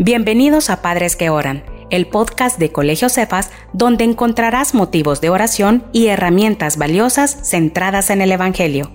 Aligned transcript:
Bienvenidos 0.00 0.70
a 0.70 0.80
Padres 0.80 1.16
que 1.16 1.28
Oran, 1.28 1.64
el 1.90 2.08
podcast 2.08 2.56
de 2.60 2.70
Colegio 2.70 3.08
Cefas, 3.08 3.50
donde 3.72 4.04
encontrarás 4.04 4.72
motivos 4.72 5.20
de 5.20 5.28
oración 5.28 5.90
y 5.92 6.06
herramientas 6.06 6.76
valiosas 6.76 7.50
centradas 7.50 8.10
en 8.10 8.22
el 8.22 8.30
Evangelio, 8.30 8.92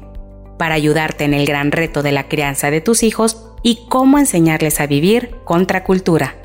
para 0.57 0.75
ayudarte 0.75 1.25
en 1.25 1.33
el 1.33 1.45
gran 1.45 1.73
reto 1.73 2.03
de 2.03 2.13
la 2.13 2.29
crianza 2.29 2.71
de 2.71 2.79
tus 2.79 3.03
hijos 3.03 3.49
y 3.63 3.85
cómo 3.89 4.17
enseñarles 4.17 4.79
a 4.79 4.87
vivir 4.87 5.35
contra 5.43 5.83
cultura. 5.83 6.37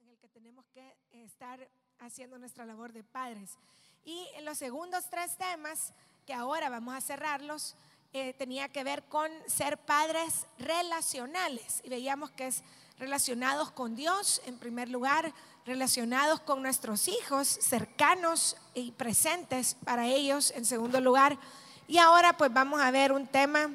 en 0.00 0.08
el 0.08 0.16
que 0.18 0.28
tenemos 0.28 0.64
que 0.72 0.96
estar 1.26 1.68
haciendo 1.98 2.38
nuestra 2.38 2.64
labor 2.64 2.94
de 2.94 3.04
padres. 3.04 3.58
Y 4.02 4.26
en 4.38 4.46
los 4.46 4.56
segundos 4.56 5.10
tres 5.10 5.36
temas, 5.36 5.92
que 6.24 6.32
ahora 6.32 6.70
vamos 6.70 6.94
a 6.94 7.02
cerrarlos, 7.02 7.76
eh, 8.14 8.32
tenía 8.38 8.70
que 8.70 8.84
ver 8.84 9.02
con 9.04 9.30
ser 9.46 9.76
padres 9.76 10.46
relacionales. 10.58 11.82
Y 11.84 11.90
veíamos 11.90 12.30
que 12.30 12.46
es 12.46 12.62
relacionados 12.98 13.70
con 13.70 13.96
Dios, 13.96 14.40
en 14.46 14.56
primer 14.56 14.88
lugar, 14.88 15.34
relacionados 15.66 16.40
con 16.40 16.62
nuestros 16.62 17.06
hijos, 17.06 17.46
cercanos 17.46 18.56
y 18.72 18.92
presentes 18.92 19.76
para 19.84 20.06
ellos, 20.06 20.52
en 20.56 20.64
segundo 20.64 21.02
lugar. 21.02 21.38
Y 21.86 21.98
ahora 21.98 22.34
pues 22.34 22.50
vamos 22.50 22.80
a 22.80 22.90
ver 22.90 23.12
un 23.12 23.26
tema 23.26 23.70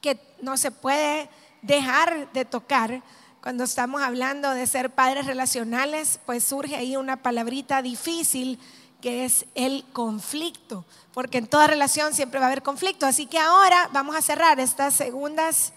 que 0.00 0.18
no 0.42 0.56
se 0.56 0.72
puede 0.72 1.30
dejar 1.62 2.32
de 2.32 2.44
tocar. 2.44 3.04
Cuando 3.40 3.64
estamos 3.64 4.02
hablando 4.02 4.50
de 4.50 4.66
ser 4.66 4.90
padres 4.90 5.26
relacionales, 5.26 6.18
pues 6.26 6.42
surge 6.42 6.74
ahí 6.74 6.96
una 6.96 7.22
palabrita 7.22 7.82
difícil 7.82 8.58
que 9.00 9.24
es 9.24 9.46
el 9.54 9.84
conflicto, 9.92 10.84
porque 11.12 11.38
en 11.38 11.46
toda 11.46 11.66
relación 11.66 12.14
siempre 12.14 12.38
va 12.38 12.46
a 12.46 12.48
haber 12.48 12.62
conflicto. 12.62 13.06
Así 13.06 13.26
que 13.26 13.38
ahora 13.38 13.88
vamos 13.92 14.16
a 14.16 14.22
cerrar 14.22 14.60
estas 14.60 14.94
segundas, 14.94 15.72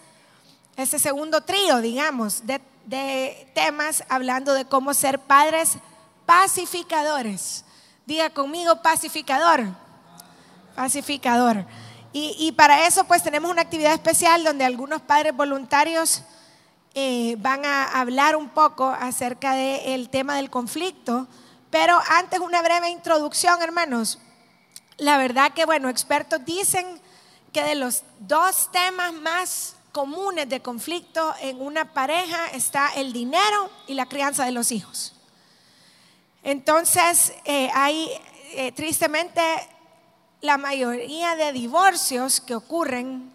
este 0.78 1.00
segundo 1.00 1.42
trío, 1.42 1.80
digamos, 1.80 2.46
de, 2.46 2.62
de 2.86 3.48
temas 3.54 4.04
hablando 4.10 4.54
de 4.54 4.66
cómo 4.66 4.94
ser 4.94 5.20
padres 5.20 5.78
pacificadores. 6.26 7.66
Diga 8.06 8.30
conmigo 8.30 8.82
pacificador, 8.82 9.64
pacificador. 10.76 11.66
Y, 12.12 12.36
y 12.38 12.52
para 12.52 12.86
eso 12.86 13.06
pues 13.06 13.24
tenemos 13.24 13.50
una 13.50 13.64
actividad 13.64 13.94
especial 13.94 14.44
donde 14.44 14.66
algunos 14.66 15.02
padres 15.02 15.36
voluntarios 15.36 16.24
eh, 16.96 17.38
van 17.40 17.66
a 17.66 17.86
hablar 17.86 18.36
un 18.36 18.50
poco 18.50 18.88
acerca 18.88 19.56
del 19.56 20.10
tema 20.10 20.36
del 20.36 20.52
conflicto 20.52 21.28
pero 21.74 22.00
antes 22.08 22.40
una 22.40 22.62
breve 22.62 22.92
introducción, 22.92 23.60
hermanos. 23.64 24.20
La 24.98 25.18
verdad 25.18 25.54
que, 25.54 25.66
bueno, 25.66 25.90
expertos 25.90 26.46
dicen 26.46 26.86
que 27.52 27.64
de 27.64 27.74
los 27.74 28.04
dos 28.20 28.72
temas 28.72 29.12
más 29.12 29.76
comunes 29.92 30.48
de 30.48 30.60
conflicto 30.60 31.34
en 31.42 31.60
una 31.60 31.92
pareja 31.92 32.46
está 32.50 32.90
el 32.90 33.12
dinero 33.12 33.72
y 33.88 33.96
la 33.96 34.06
crianza 34.06 34.46
de 34.46 34.52
los 34.52 34.72
hijos. 34.72 35.16
Entonces, 36.44 37.34
eh, 37.44 37.72
hay 37.74 38.08
eh, 38.52 38.72
tristemente 38.74 39.42
la 40.42 40.60
mayoría 40.60 41.36
de 41.36 41.54
divorcios 41.54 42.40
que 42.40 42.54
ocurren, 42.54 43.32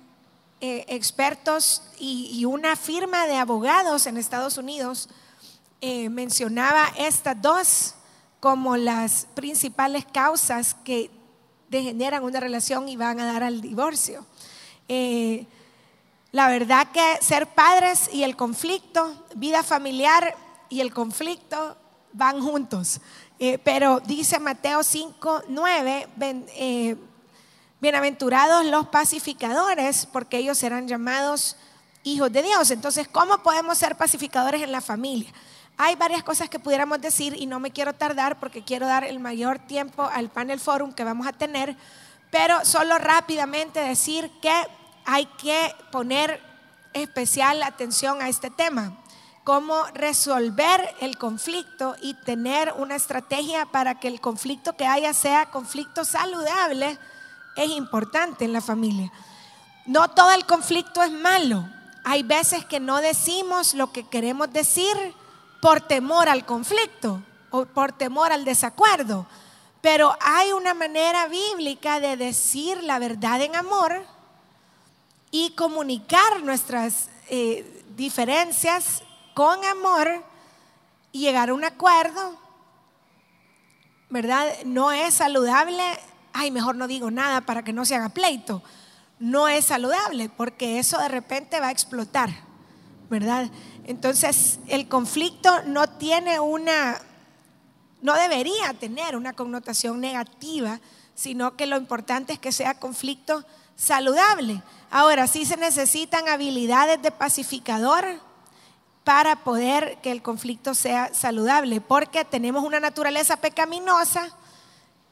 eh, 0.61 0.85
expertos 0.87 1.83
y, 1.99 2.31
y, 2.39 2.45
una 2.45 2.77
firma 2.77 3.27
de 3.27 3.37
abogados 3.37 4.07
en 4.07 4.17
Estados 4.17 4.59
Unidos 4.59 5.09
mencionaba 5.81 6.93
estas 6.97 7.41
dos 7.41 7.95
como 8.41 8.77
las 8.77 9.27
principales 9.35 10.05
causas 10.05 10.75
que 10.85 11.11
degeneran 11.69 12.25
una 12.25 12.41
relación 12.41 12.89
y 12.89 12.97
van 12.97 13.21
a 13.21 13.27
dar 13.27 13.43
al 13.43 13.61
divorcio. 13.61 14.25
Eh, 14.89 15.47
la 16.33 16.49
verdad 16.49 16.89
que 16.93 17.19
ser 17.21 17.47
padres 17.47 18.11
y 18.13 18.23
el 18.23 18.37
conflicto, 18.37 19.27
vida 19.35 19.63
familiar 19.63 20.37
y 20.69 20.81
el 20.81 20.93
conflicto 20.93 21.77
van 22.13 22.41
juntos. 22.41 23.01
Eh, 23.39 23.59
pero 23.59 24.01
dice 24.01 24.39
Mateo 24.39 24.83
5, 24.83 25.45
9, 25.49 26.09
eh, 26.57 26.97
bienaventurados 27.81 28.65
los 28.67 28.89
pacificadores, 28.89 30.07
porque 30.07 30.39
ellos 30.39 30.59
serán 30.59 30.89
llamados 30.89 31.57
hijos 32.03 32.33
de 32.33 32.43
Dios. 32.43 32.71
Entonces, 32.71 33.09
¿cómo 33.09 33.39
podemos 33.43 33.79
ser 33.79 33.97
pacificadores 33.97 34.63
en 34.63 34.73
la 34.73 34.81
familia? 34.81 35.33
Hay 35.81 35.95
varias 35.95 36.25
cosas 36.25 36.51
que 36.51 36.59
pudiéramos 36.59 37.01
decir 37.01 37.37
y 37.39 37.47
no 37.47 37.61
me 37.61 37.71
quiero 37.71 37.93
tardar 37.93 38.41
porque 38.41 38.65
quiero 38.65 38.89
dar 38.89 39.05
el 39.05 39.21
mayor 39.21 39.61
tiempo 39.61 40.03
al 40.13 40.29
panel 40.29 40.59
forum 40.59 40.93
que 40.93 41.05
vamos 41.05 41.29
a 41.29 41.33
tener, 41.33 41.77
pero 42.33 42.65
solo 42.65 42.99
rápidamente 42.99 43.79
decir 43.79 44.29
que 44.43 44.53
hay 45.05 45.27
que 45.41 45.73
poner 45.93 46.43
especial 46.95 47.63
atención 47.63 48.21
a 48.21 48.29
este 48.29 48.51
tema, 48.51 48.99
cómo 49.45 49.85
resolver 49.95 50.97
el 51.01 51.17
conflicto 51.17 51.95
y 52.03 52.15
tener 52.15 52.75
una 52.77 52.97
estrategia 52.97 53.65
para 53.67 54.01
que 54.01 54.09
el 54.09 54.21
conflicto 54.21 54.77
que 54.77 54.85
haya 54.85 55.15
sea 55.15 55.47
conflicto 55.47 56.05
saludable 56.05 56.99
es 57.55 57.71
importante 57.71 58.45
en 58.45 58.53
la 58.53 58.61
familia. 58.61 59.13
No 59.87 60.09
todo 60.11 60.33
el 60.33 60.45
conflicto 60.45 61.05
es 61.05 61.13
malo. 61.13 61.69
Hay 62.03 62.25
veces 62.25 62.65
que 62.65 62.81
no 62.81 62.97
decimos 62.99 63.75
lo 63.75 63.93
que 63.93 64.09
queremos 64.09 64.53
decir 64.53 64.97
por 65.61 65.81
temor 65.81 66.29
al 66.29 66.45
conflicto 66.45 67.23
o 67.51 67.65
por 67.67 67.93
temor 67.93 68.33
al 68.33 68.45
desacuerdo. 68.45 69.27
Pero 69.81 70.17
hay 70.21 70.53
una 70.53 70.75
manera 70.75 71.29
bíblica 71.29 72.01
de 72.01 72.17
decir 72.17 72.83
la 72.83 72.99
verdad 72.99 73.41
en 73.41 73.55
amor 73.55 74.05
y 75.31 75.51
comunicar 75.51 76.43
nuestras 76.43 77.09
eh, 77.29 77.85
diferencias 77.97 79.03
con 79.35 79.65
amor 79.65 80.25
y 81.13 81.21
llegar 81.21 81.51
a 81.51 81.55
un 81.55 81.65
acuerdo, 81.65 82.37
¿verdad? 84.11 84.47
No 84.65 84.91
es 84.91 85.15
saludable, 85.15 85.83
ay, 86.33 86.51
mejor 86.51 86.75
no 86.77 86.89
digo 86.89 87.11
nada 87.11 87.43
para 87.43 87.63
que 87.63 87.73
no 87.73 87.85
se 87.85 87.95
haga 87.95 88.09
pleito. 88.09 88.63
No 89.19 89.49
es 89.49 89.67
saludable 89.67 90.29
porque 90.29 90.79
eso 90.79 90.99
de 90.99 91.09
repente 91.09 91.61
va 91.61 91.69
a 91.69 91.73
explotar, 91.73 92.31
¿verdad? 93.11 93.49
Entonces, 93.89 94.59
el 94.69 94.87
conflicto 94.87 95.63
no 95.63 95.89
tiene 95.89 96.39
una, 96.41 97.01
no 98.03 98.13
debería 98.17 98.75
tener 98.79 99.17
una 99.17 99.33
connotación 99.33 99.99
negativa, 99.99 100.79
sino 101.15 101.57
que 101.57 101.65
lo 101.65 101.79
importante 101.79 102.35
es 102.35 102.39
que 102.39 102.53
sea 102.53 102.79
conflicto 102.79 103.47
saludable. 103.77 104.63
Ahora, 104.91 105.27
sí 105.27 105.47
se 105.47 105.57
necesitan 105.57 106.29
habilidades 106.29 107.01
de 107.01 107.11
pacificador 107.11 108.05
para 109.05 109.37
poder 109.37 109.97
que 110.03 110.13
el 110.13 110.21
conflicto 110.21 110.75
sea 110.75 111.15
saludable, 111.15 111.81
porque 111.81 112.27
tenemos 112.27 112.65
una 112.65 112.81
naturaleza 112.81 113.39
pecaminosa 113.39 114.29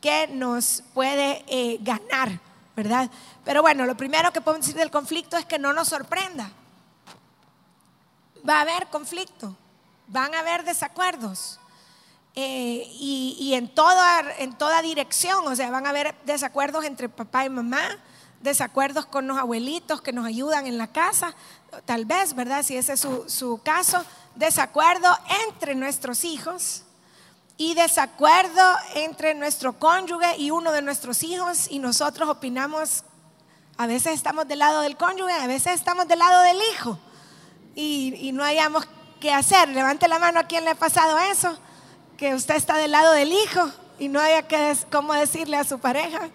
que 0.03 0.27
nos 0.27 0.83
puede 0.93 1.47
eh, 1.47 1.79
ganar, 1.81 2.41
¿verdad? 2.77 3.11
Pero 3.43 3.63
bueno, 3.63 3.87
lo 3.87 3.97
primero 3.97 4.35
que 4.35 4.43
podemos 4.43 4.67
decir 4.67 4.79
del 4.79 4.91
conflicto 4.91 5.39
es 5.39 5.47
que 5.47 5.59
no 5.59 5.73
nos 5.73 5.89
sorprenda 5.89 6.53
va 8.49 8.59
a 8.59 8.61
haber 8.63 8.87
conflicto, 8.89 9.57
van 10.09 10.35
a 10.35 10.41
haber 10.41 10.65
desacuerdos. 10.65 11.59
Eh, 12.39 12.87
y, 12.99 13.55
en, 13.55 13.67
toda, 13.67 14.23
en 14.39 14.53
toda 14.53 14.83
dirección, 14.83 15.47
o 15.47 15.57
sea, 15.57 15.71
van 15.71 15.87
a 15.87 15.91
haber 15.91 16.15
desacuerdos 16.27 16.85
entre 16.85 17.09
papá 17.09 17.47
y 17.47 17.49
mamá, 17.49 17.83
desacuerdos 18.43 19.07
con 19.07 19.27
los 19.27 19.39
abuelitos 19.39 20.03
que 20.03 20.13
nos 20.13 20.27
ayudan 20.27 20.67
en 20.67 20.77
la 20.77 20.87
casa, 20.87 21.35
tal 21.87 22.05
vez, 22.05 22.35
¿verdad? 22.35 22.63
Si 22.63 22.77
ese 22.77 22.93
es 22.93 23.01
su, 23.01 23.25
su 23.27 23.59
caso, 23.65 24.05
desacuerdo 24.35 25.09
entre 25.49 25.75
nuestros 25.75 26.25
hijos 26.25 26.83
y 27.57 27.73
desacuerdo 27.73 28.63
entre 28.95 29.35
nuestro 29.35 29.79
cónyuge 29.79 30.37
y 30.37 30.51
uno 30.51 30.73
de 30.73 30.83
nuestros 30.83 31.23
hijos 31.23 31.71
y 31.71 31.79
nosotros 31.79 32.29
opinamos, 32.29 33.05
a 33.79 33.87
veces 33.87 34.13
estamos 34.13 34.47
del 34.47 34.59
lado 34.59 34.83
del 34.83 34.99
cónyuge, 34.99 35.33
a 35.33 35.47
veces 35.47 35.73
estamos 35.73 36.07
del 36.07 36.19
lado 36.19 36.43
del 36.43 36.59
hijo 36.75 36.99
y, 37.77 38.33
no 38.33 38.43
hayamos 38.43 38.89
qué 39.21 39.33
hacer. 39.33 39.69
Levante 39.69 40.09
la 40.09 40.19
mano 40.19 40.41
a 40.41 40.45
quien 40.45 40.65
le 40.65 40.71
ha 40.71 40.75
pasado 40.75 41.19
eso, 41.19 41.57
que 42.17 42.35
usted 42.35 42.57
está 42.57 42.77
del 42.79 42.91
lado 42.91 43.13
del 43.13 43.33
hijo 43.33 43.71
y 43.99 44.09
no 44.09 44.19
haya 44.19 44.49
que 44.49 44.75
cómo 44.91 45.13
decirle 45.13 45.57
a 45.59 45.65
su 45.65 45.79
pareja. 45.79 46.31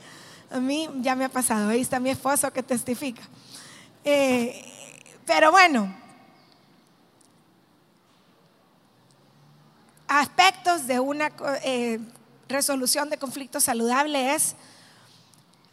A 0.51 0.59
mí 0.59 0.87
ya 1.01 1.15
me 1.15 1.25
ha 1.25 1.29
pasado, 1.29 1.69
ahí 1.69 1.81
está 1.81 1.99
mi 1.99 2.11
esposo 2.11 2.53
que 2.53 2.61
testifica. 2.61 3.23
Eh, 4.03 4.65
pero 5.25 5.51
bueno, 5.51 5.93
aspectos 10.07 10.85
de 10.87 10.99
una 10.99 11.31
eh, 11.63 11.99
resolución 12.49 13.09
de 13.09 13.17
conflicto 13.17 13.59
saludable 13.59 14.35
es 14.35 14.55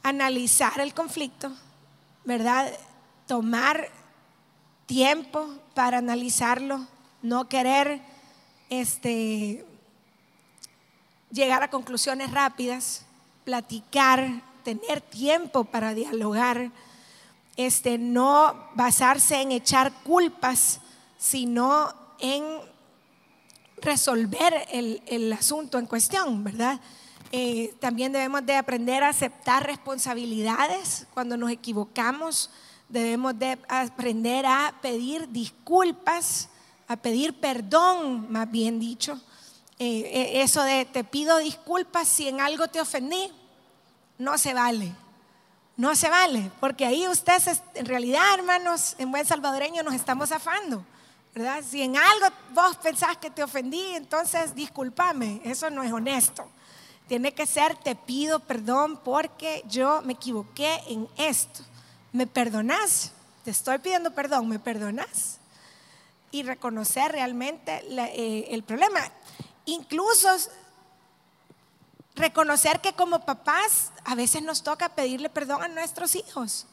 analizar 0.02 0.80
el 0.80 0.94
conflicto, 0.94 1.52
¿verdad? 2.24 2.72
Tomar 3.26 3.97
tiempo 4.88 5.46
para 5.74 5.98
analizarlo, 5.98 6.86
no 7.22 7.46
querer 7.46 8.00
este, 8.70 9.64
llegar 11.30 11.62
a 11.62 11.68
conclusiones 11.68 12.32
rápidas, 12.32 13.04
platicar, 13.44 14.42
tener 14.64 15.02
tiempo 15.02 15.64
para 15.64 15.92
dialogar, 15.94 16.72
este, 17.56 17.98
no 17.98 18.70
basarse 18.74 19.42
en 19.42 19.52
echar 19.52 19.92
culpas, 20.04 20.80
sino 21.18 21.92
en 22.18 22.44
resolver 23.82 24.66
el, 24.72 25.32
asunto 25.34 25.78
en 25.78 25.84
cuestión, 25.86 26.44
¿verdad? 26.44 26.80
Eh, 27.30 27.74
también 27.78 28.12
debemos 28.12 28.46
de 28.46 28.56
aprender 28.56 29.04
a 29.04 29.10
aceptar 29.10 29.66
responsabilidades 29.66 31.06
cuando 31.12 31.36
nos 31.36 31.50
equivocamos, 31.50 32.50
debemos 32.88 33.38
de 33.38 33.58
aprender 33.68 34.46
a 34.46 34.74
pedir 34.80 35.28
disculpas, 35.28 36.48
a 36.86 36.96
pedir 36.96 37.38
perdón, 37.38 38.30
más 38.30 38.50
bien 38.50 38.80
dicho. 38.80 39.20
Eh, 39.78 40.00
eh, 40.12 40.42
eso 40.42 40.62
de 40.62 40.84
te 40.86 41.04
pido 41.04 41.38
disculpas 41.38 42.08
si 42.08 42.28
en 42.28 42.40
algo 42.40 42.68
te 42.68 42.80
ofendí, 42.80 43.30
no 44.18 44.38
se 44.38 44.54
vale. 44.54 44.92
No 45.76 45.94
se 45.94 46.10
vale, 46.10 46.50
porque 46.58 46.84
ahí 46.84 47.06
ustedes, 47.06 47.62
en 47.74 47.86
realidad, 47.86 48.34
hermanos, 48.34 48.96
en 48.98 49.12
buen 49.12 49.24
salvadoreño 49.24 49.84
nos 49.84 49.94
estamos 49.94 50.32
afando. 50.32 50.84
¿verdad? 51.32 51.62
Si 51.64 51.80
en 51.82 51.96
algo 51.96 52.26
vos 52.52 52.76
pensás 52.78 53.16
que 53.18 53.30
te 53.30 53.44
ofendí, 53.44 53.94
entonces 53.94 54.56
discúlpame, 54.56 55.40
eso 55.44 55.70
no 55.70 55.84
es 55.84 55.92
honesto. 55.92 56.44
Tiene 57.06 57.32
que 57.32 57.46
ser, 57.46 57.76
te 57.76 57.94
pido 57.94 58.40
perdón 58.40 58.98
porque 59.04 59.62
yo 59.68 60.02
me 60.02 60.14
equivoqué 60.14 60.82
en 60.88 61.08
esto. 61.16 61.62
¿Me 62.12 62.26
perdonás? 62.26 63.12
Te 63.44 63.50
estoy 63.50 63.78
pidiendo 63.78 64.12
perdón, 64.12 64.48
¿me 64.48 64.58
perdonás? 64.58 65.38
Y 66.30 66.42
reconocer 66.42 67.12
realmente 67.12 67.82
eh, 67.88 68.48
el 68.50 68.62
problema. 68.62 69.00
Incluso 69.66 70.28
reconocer 72.14 72.80
que 72.80 72.92
como 72.92 73.24
papás 73.24 73.92
a 74.04 74.14
veces 74.14 74.42
nos 74.42 74.62
toca 74.62 74.88
pedirle 74.90 75.28
perdón 75.28 75.62
a 75.62 75.68
nuestros 75.68 76.14
hijos. 76.14 76.66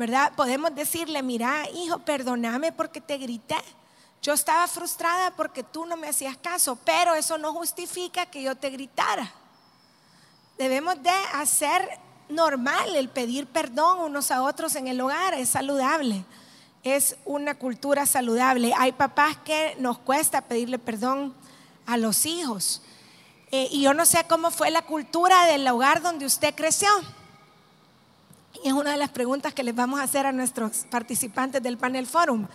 ¿verdad? 0.00 0.32
Podemos 0.34 0.74
decirle, 0.74 1.22
mira, 1.22 1.68
hijo, 1.74 1.98
perdóname 1.98 2.72
porque 2.72 3.02
te 3.02 3.18
grité. 3.18 3.58
Yo 4.22 4.32
estaba 4.32 4.66
frustrada 4.66 5.30
porque 5.32 5.62
tú 5.62 5.84
no 5.84 5.94
me 5.98 6.08
hacías 6.08 6.38
caso, 6.38 6.78
pero 6.86 7.14
eso 7.14 7.36
no 7.36 7.52
justifica 7.52 8.24
que 8.24 8.42
yo 8.42 8.54
te 8.54 8.70
gritara. 8.70 9.30
Debemos 10.56 11.02
de 11.02 11.10
hacer 11.34 11.86
normal 12.30 12.96
el 12.96 13.08
pedir 13.08 13.46
perdón 13.46 14.00
unos 14.00 14.30
a 14.30 14.42
otros 14.42 14.74
en 14.76 14.88
el 14.88 15.00
hogar, 15.00 15.34
es 15.34 15.50
saludable, 15.50 16.24
es 16.82 17.16
una 17.24 17.54
cultura 17.56 18.06
saludable. 18.06 18.72
Hay 18.76 18.92
papás 18.92 19.36
que 19.44 19.76
nos 19.78 19.98
cuesta 19.98 20.40
pedirle 20.42 20.78
perdón 20.78 21.34
a 21.86 21.96
los 21.96 22.26
hijos. 22.26 22.82
Eh, 23.52 23.68
y 23.70 23.82
yo 23.82 23.94
no 23.94 24.06
sé 24.06 24.24
cómo 24.28 24.50
fue 24.50 24.70
la 24.70 24.82
cultura 24.82 25.46
del 25.46 25.66
hogar 25.66 26.02
donde 26.02 26.24
usted 26.24 26.54
creció. 26.54 26.88
Y 28.62 28.68
es 28.68 28.72
una 28.72 28.92
de 28.92 28.96
las 28.96 29.10
preguntas 29.10 29.54
que 29.54 29.62
les 29.62 29.74
vamos 29.74 30.00
a 30.00 30.04
hacer 30.04 30.26
a 30.26 30.32
nuestros 30.32 30.86
participantes 30.90 31.62
del 31.62 31.78
panel 31.78 32.06
forum. 32.06 32.46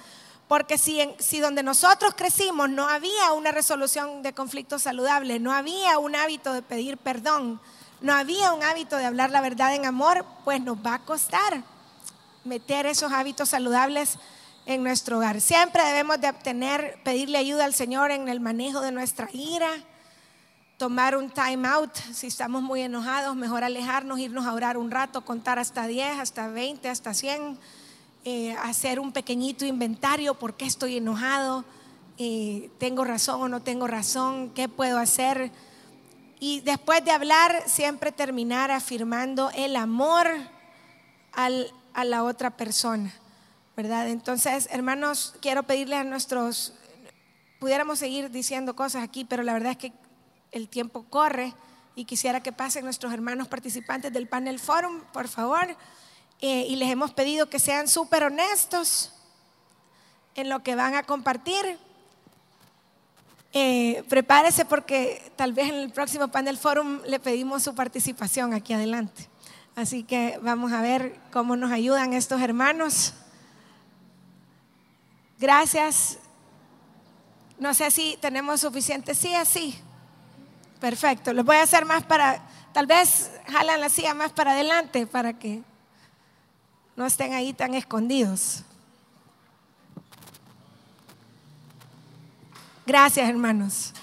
Porque 0.48 0.78
si, 0.78 1.02
si 1.20 1.40
donde 1.40 1.64
nosotros 1.64 2.14
crecimos 2.16 2.70
no 2.70 2.88
había 2.88 3.34
una 3.34 3.52
resolución 3.52 4.22
de 4.22 4.34
conflictos 4.34 4.84
saludable, 4.84 5.40
no 5.40 5.52
había 5.52 5.98
un 5.98 6.16
hábito 6.16 6.54
de 6.54 6.62
pedir 6.62 6.98
perdón, 6.98 7.60
no 8.06 8.14
había 8.14 8.54
un 8.54 8.62
hábito 8.62 8.98
de 8.98 9.06
hablar 9.06 9.32
la 9.32 9.42
verdad 9.42 9.74
en 9.74 9.84
amor, 9.84 10.28
pues 10.44 10.62
nos 10.62 10.78
va 10.78 10.94
a 10.94 11.00
costar 11.00 11.64
meter 12.44 12.86
esos 12.86 13.12
hábitos 13.12 13.50
saludables 13.50 14.20
en 14.68 14.84
nuestro 14.84 15.18
hogar. 15.18 15.42
Siempre 15.42 15.84
debemos 15.84 16.22
de 16.22 16.30
obtener, 16.30 17.00
pedirle 17.04 17.40
ayuda 17.40 17.66
al 17.66 17.74
Señor 17.74 18.12
en 18.12 18.30
el 18.30 18.40
manejo 18.40 18.82
de 18.82 18.92
nuestra 18.92 19.28
ira, 19.34 19.72
tomar 20.78 21.18
un 21.18 21.32
time 21.32 21.68
out, 21.68 21.96
si 22.14 22.28
estamos 22.28 22.62
muy 22.62 22.82
enojados, 22.82 23.36
mejor 23.36 23.64
alejarnos, 23.64 24.20
irnos 24.20 24.46
a 24.46 24.54
orar 24.54 24.78
un 24.78 24.92
rato, 24.92 25.26
contar 25.26 25.58
hasta 25.58 25.88
10, 25.88 26.20
hasta 26.20 26.48
20, 26.48 26.88
hasta 26.88 27.12
100, 27.12 27.58
eh, 28.24 28.56
hacer 28.62 29.00
un 29.00 29.14
pequeñito 29.14 29.66
inventario, 29.66 30.36
¿por 30.36 30.54
qué 30.54 30.66
estoy 30.66 30.98
enojado? 30.98 31.66
Eh, 32.20 32.70
¿Tengo 32.78 33.04
razón 33.04 33.42
o 33.42 33.48
no 33.48 33.64
tengo 33.64 33.88
razón? 33.88 34.52
¿Qué 34.52 34.70
puedo 34.70 35.00
hacer? 35.00 35.52
Y 36.40 36.62
después 36.62 37.04
de 37.06 37.12
hablar, 37.12 37.64
siempre 37.66 38.12
terminar 38.12 38.72
afirmando 38.72 39.52
el 39.56 39.76
amor 39.76 40.28
a 41.32 42.04
la 42.04 42.24
otra 42.24 42.52
persona, 42.58 43.14
¿verdad? 43.76 44.10
Entonces, 44.10 44.68
hermanos, 44.72 45.36
quiero 45.42 45.64
pedirle 45.64 45.96
a 45.96 46.04
nuestros, 46.04 46.74
pudiéramos 47.60 48.00
seguir 48.00 48.32
diciendo 48.32 48.76
cosas 48.76 49.04
aquí, 49.04 49.26
pero 49.26 49.44
la 49.44 49.54
verdad 49.54 49.72
es 49.72 49.78
que 49.78 49.94
el 50.52 50.68
tiempo 50.70 51.06
corre 51.10 51.54
y 51.96 52.06
quisiera 52.06 52.42
que 52.42 52.52
pasen 52.52 52.84
nuestros 52.84 53.14
hermanos 53.14 53.48
participantes 53.48 54.12
del 54.12 54.28
panel 54.28 54.60
forum, 54.60 55.02
por 55.14 55.28
favor. 55.28 55.76
Eh, 56.42 56.66
y 56.68 56.76
les 56.76 56.90
hemos 56.90 57.12
pedido 57.12 57.50
que 57.50 57.60
sean 57.60 57.88
súper 57.88 58.24
honestos 58.24 59.14
en 60.36 60.50
lo 60.50 60.64
que 60.64 60.76
van 60.76 60.96
a 60.96 61.04
compartir. 61.04 61.78
Eh, 63.58 64.04
prepárese 64.10 64.66
porque 64.66 65.32
tal 65.38 65.54
vez 65.54 65.70
en 65.70 65.76
el 65.76 65.90
próximo 65.90 66.28
panel 66.28 66.58
forum 66.58 67.00
le 67.08 67.22
pedimos 67.22 67.64
su 67.64 67.74
participación 67.74 68.54
aquí 68.54 68.74
adelante. 68.74 69.30
Así 69.78 70.04
que 70.04 70.38
vamos 70.42 70.74
a 70.74 70.82
ver 70.82 71.18
cómo 71.32 71.56
nos 71.56 71.72
ayudan 71.72 72.12
estos 72.12 72.42
hermanos. 72.42 73.14
Gracias. 75.40 76.18
No 77.58 77.74
sé 77.74 77.92
si 77.92 78.18
tenemos 78.20 78.60
suficiente 78.60 79.16
sí 79.16 79.34
así. 79.34 79.80
Perfecto. 80.82 81.32
Los 81.32 81.46
voy 81.46 81.56
a 81.56 81.64
hacer 81.64 81.86
más 81.86 82.04
para, 82.04 82.46
tal 82.74 82.88
vez 82.88 83.32
jalan 83.48 83.80
la 83.80 83.88
silla 83.88 84.14
más 84.14 84.34
para 84.34 84.52
adelante 84.52 85.08
para 85.08 85.40
que 85.40 85.64
no 86.98 87.06
estén 87.06 87.32
ahí 87.32 87.54
tan 87.54 87.74
escondidos. 87.74 88.66
Gracias, 92.86 93.28
hermanos. 93.28 93.94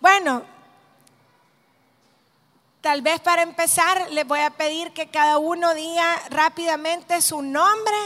Bueno, 0.00 0.42
tal 2.82 3.00
vez 3.00 3.20
para 3.20 3.42
empezar 3.42 4.10
les 4.10 4.26
voy 4.26 4.40
a 4.40 4.50
pedir 4.50 4.92
que 4.92 5.08
cada 5.08 5.38
uno 5.38 5.72
diga 5.72 6.14
rápidamente 6.28 7.22
su 7.22 7.40
nombre, 7.40 7.96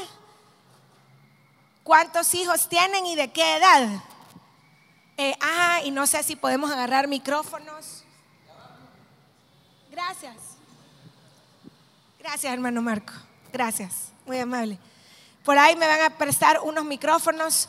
cuántos 1.83 2.35
hijos 2.35 2.69
tienen 2.69 3.05
y 3.05 3.17
de 3.17 3.33
qué 3.33 3.57
edad. 3.57 3.89
Eh, 5.17 5.35
ah, 5.41 5.81
y 5.85 5.91
no 5.91 6.07
sé 6.07 6.23
si 6.23 6.37
podemos 6.37 6.71
agarrar 6.71 7.09
micrófonos. 7.09 8.05
Gracias. 9.91 10.37
Gracias, 12.21 12.53
hermano 12.53 12.81
Marco. 12.81 13.13
Gracias. 13.53 14.13
Muy 14.25 14.39
amable. 14.39 14.79
Por 15.45 15.59
ahí 15.59 15.75
me 15.75 15.89
van 15.89 16.01
a 16.03 16.11
prestar 16.17 16.61
unos 16.61 16.85
micrófonos 16.85 17.69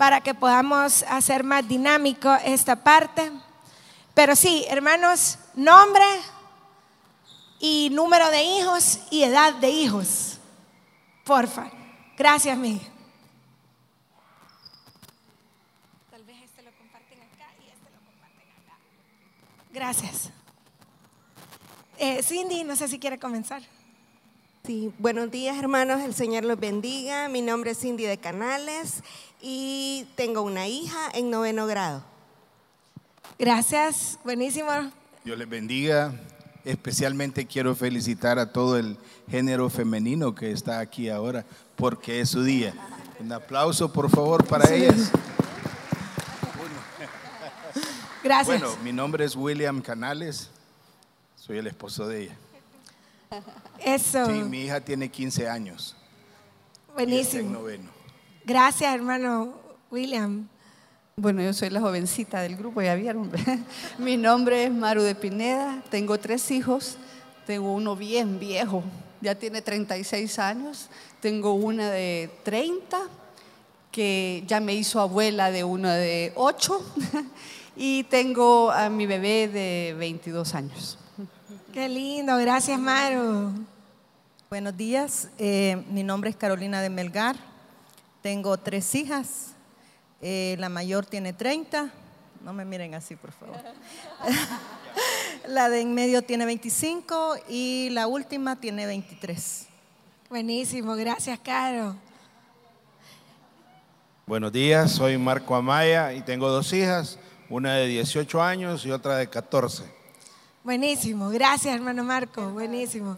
para 0.00 0.22
que 0.22 0.32
podamos 0.32 1.02
hacer 1.10 1.44
más 1.44 1.68
dinámico 1.68 2.34
esta 2.42 2.74
parte. 2.74 3.30
Pero 4.14 4.34
sí, 4.34 4.64
hermanos, 4.70 5.38
nombre 5.54 6.02
y 7.58 7.90
número 7.92 8.30
de 8.30 8.42
hijos 8.42 9.00
y 9.10 9.24
edad 9.24 9.52
de 9.56 9.68
hijos. 9.68 10.38
Porfa. 11.22 11.70
Gracias, 12.16 12.56
Miguel. 12.56 12.80
Gracias. 19.70 20.30
Eh, 21.98 22.22
Cindy, 22.22 22.64
no 22.64 22.74
sé 22.74 22.88
si 22.88 22.98
quiere 22.98 23.18
comenzar. 23.18 23.60
Sí, 24.66 24.92
buenos 24.98 25.30
días 25.30 25.56
hermanos, 25.56 26.02
el 26.02 26.14
Señor 26.14 26.44
los 26.44 26.60
bendiga. 26.60 27.28
Mi 27.30 27.40
nombre 27.40 27.70
es 27.70 27.78
Cindy 27.78 28.04
de 28.04 28.18
Canales 28.18 29.02
y 29.40 30.06
tengo 30.16 30.42
una 30.42 30.68
hija 30.68 30.98
en 31.14 31.30
noveno 31.30 31.66
grado. 31.66 32.04
Gracias, 33.38 34.18
buenísimo. 34.22 34.70
Dios 35.24 35.38
les 35.38 35.48
bendiga. 35.48 36.12
Especialmente 36.66 37.46
quiero 37.46 37.74
felicitar 37.74 38.38
a 38.38 38.52
todo 38.52 38.76
el 38.76 38.98
género 39.30 39.70
femenino 39.70 40.34
que 40.34 40.52
está 40.52 40.80
aquí 40.80 41.08
ahora 41.08 41.46
porque 41.76 42.20
es 42.20 42.28
su 42.28 42.42
día. 42.42 42.74
Un 43.18 43.32
aplauso 43.32 43.90
por 43.90 44.10
favor 44.10 44.46
para 44.46 44.70
ellas. 44.70 45.10
Gracias. 48.22 48.60
Bueno, 48.60 48.76
mi 48.84 48.92
nombre 48.92 49.24
es 49.24 49.34
William 49.34 49.80
Canales, 49.80 50.50
soy 51.34 51.56
el 51.56 51.66
esposo 51.66 52.06
de 52.06 52.24
ella. 52.24 52.36
Eso. 53.78 54.26
Sí, 54.26 54.32
mi 54.32 54.62
hija 54.62 54.80
tiene 54.80 55.08
15 55.08 55.48
años. 55.48 55.96
Buenísimo. 56.94 57.50
noveno. 57.50 57.90
Gracias, 58.44 58.92
hermano 58.94 59.54
William. 59.90 60.48
Bueno, 61.16 61.42
yo 61.42 61.52
soy 61.52 61.70
la 61.70 61.80
jovencita 61.80 62.40
del 62.40 62.56
grupo, 62.56 62.82
ya 62.82 62.94
vieron. 62.94 63.30
mi 63.98 64.16
nombre 64.16 64.64
es 64.64 64.72
Maru 64.72 65.02
de 65.02 65.14
Pineda, 65.14 65.82
tengo 65.90 66.18
tres 66.18 66.50
hijos, 66.50 66.96
tengo 67.46 67.74
uno 67.74 67.94
bien 67.94 68.38
viejo, 68.38 68.82
ya 69.20 69.34
tiene 69.34 69.60
36 69.60 70.38
años, 70.38 70.88
tengo 71.20 71.52
una 71.52 71.90
de 71.90 72.30
30 72.42 72.98
que 73.92 74.44
ya 74.46 74.60
me 74.60 74.74
hizo 74.74 75.00
abuela 75.00 75.50
de 75.50 75.62
una 75.62 75.94
de 75.94 76.32
8 76.36 76.94
y 77.76 78.04
tengo 78.04 78.70
a 78.70 78.88
mi 78.88 79.06
bebé 79.06 79.48
de 79.48 79.94
22 79.98 80.54
años. 80.54 80.99
Qué 81.72 81.88
lindo, 81.88 82.36
gracias 82.38 82.80
Maru. 82.80 83.52
Buenos 84.48 84.76
días, 84.76 85.28
eh, 85.38 85.84
mi 85.88 86.02
nombre 86.02 86.28
es 86.28 86.34
Carolina 86.34 86.82
de 86.82 86.90
Melgar, 86.90 87.36
tengo 88.22 88.56
tres 88.56 88.92
hijas, 88.96 89.52
eh, 90.20 90.56
la 90.58 90.68
mayor 90.68 91.06
tiene 91.06 91.32
30, 91.32 91.92
no 92.42 92.52
me 92.52 92.64
miren 92.64 92.96
así 92.96 93.14
por 93.14 93.30
favor, 93.30 93.54
la 95.46 95.68
de 95.68 95.82
en 95.82 95.94
medio 95.94 96.22
tiene 96.22 96.44
25 96.44 97.36
y 97.48 97.90
la 97.90 98.08
última 98.08 98.56
tiene 98.56 98.86
23. 98.86 99.68
Buenísimo, 100.28 100.96
gracias, 100.96 101.38
Caro. 101.38 101.94
Buenos 104.26 104.50
días, 104.50 104.90
soy 104.90 105.16
Marco 105.18 105.54
Amaya 105.54 106.12
y 106.14 106.22
tengo 106.22 106.48
dos 106.48 106.72
hijas, 106.72 107.20
una 107.48 107.74
de 107.74 107.86
18 107.86 108.42
años 108.42 108.84
y 108.84 108.90
otra 108.90 109.18
de 109.18 109.30
14. 109.30 109.99
Buenísimo, 110.62 111.30
gracias 111.30 111.74
hermano 111.74 112.04
Marco, 112.04 112.50
buenísimo. 112.50 113.16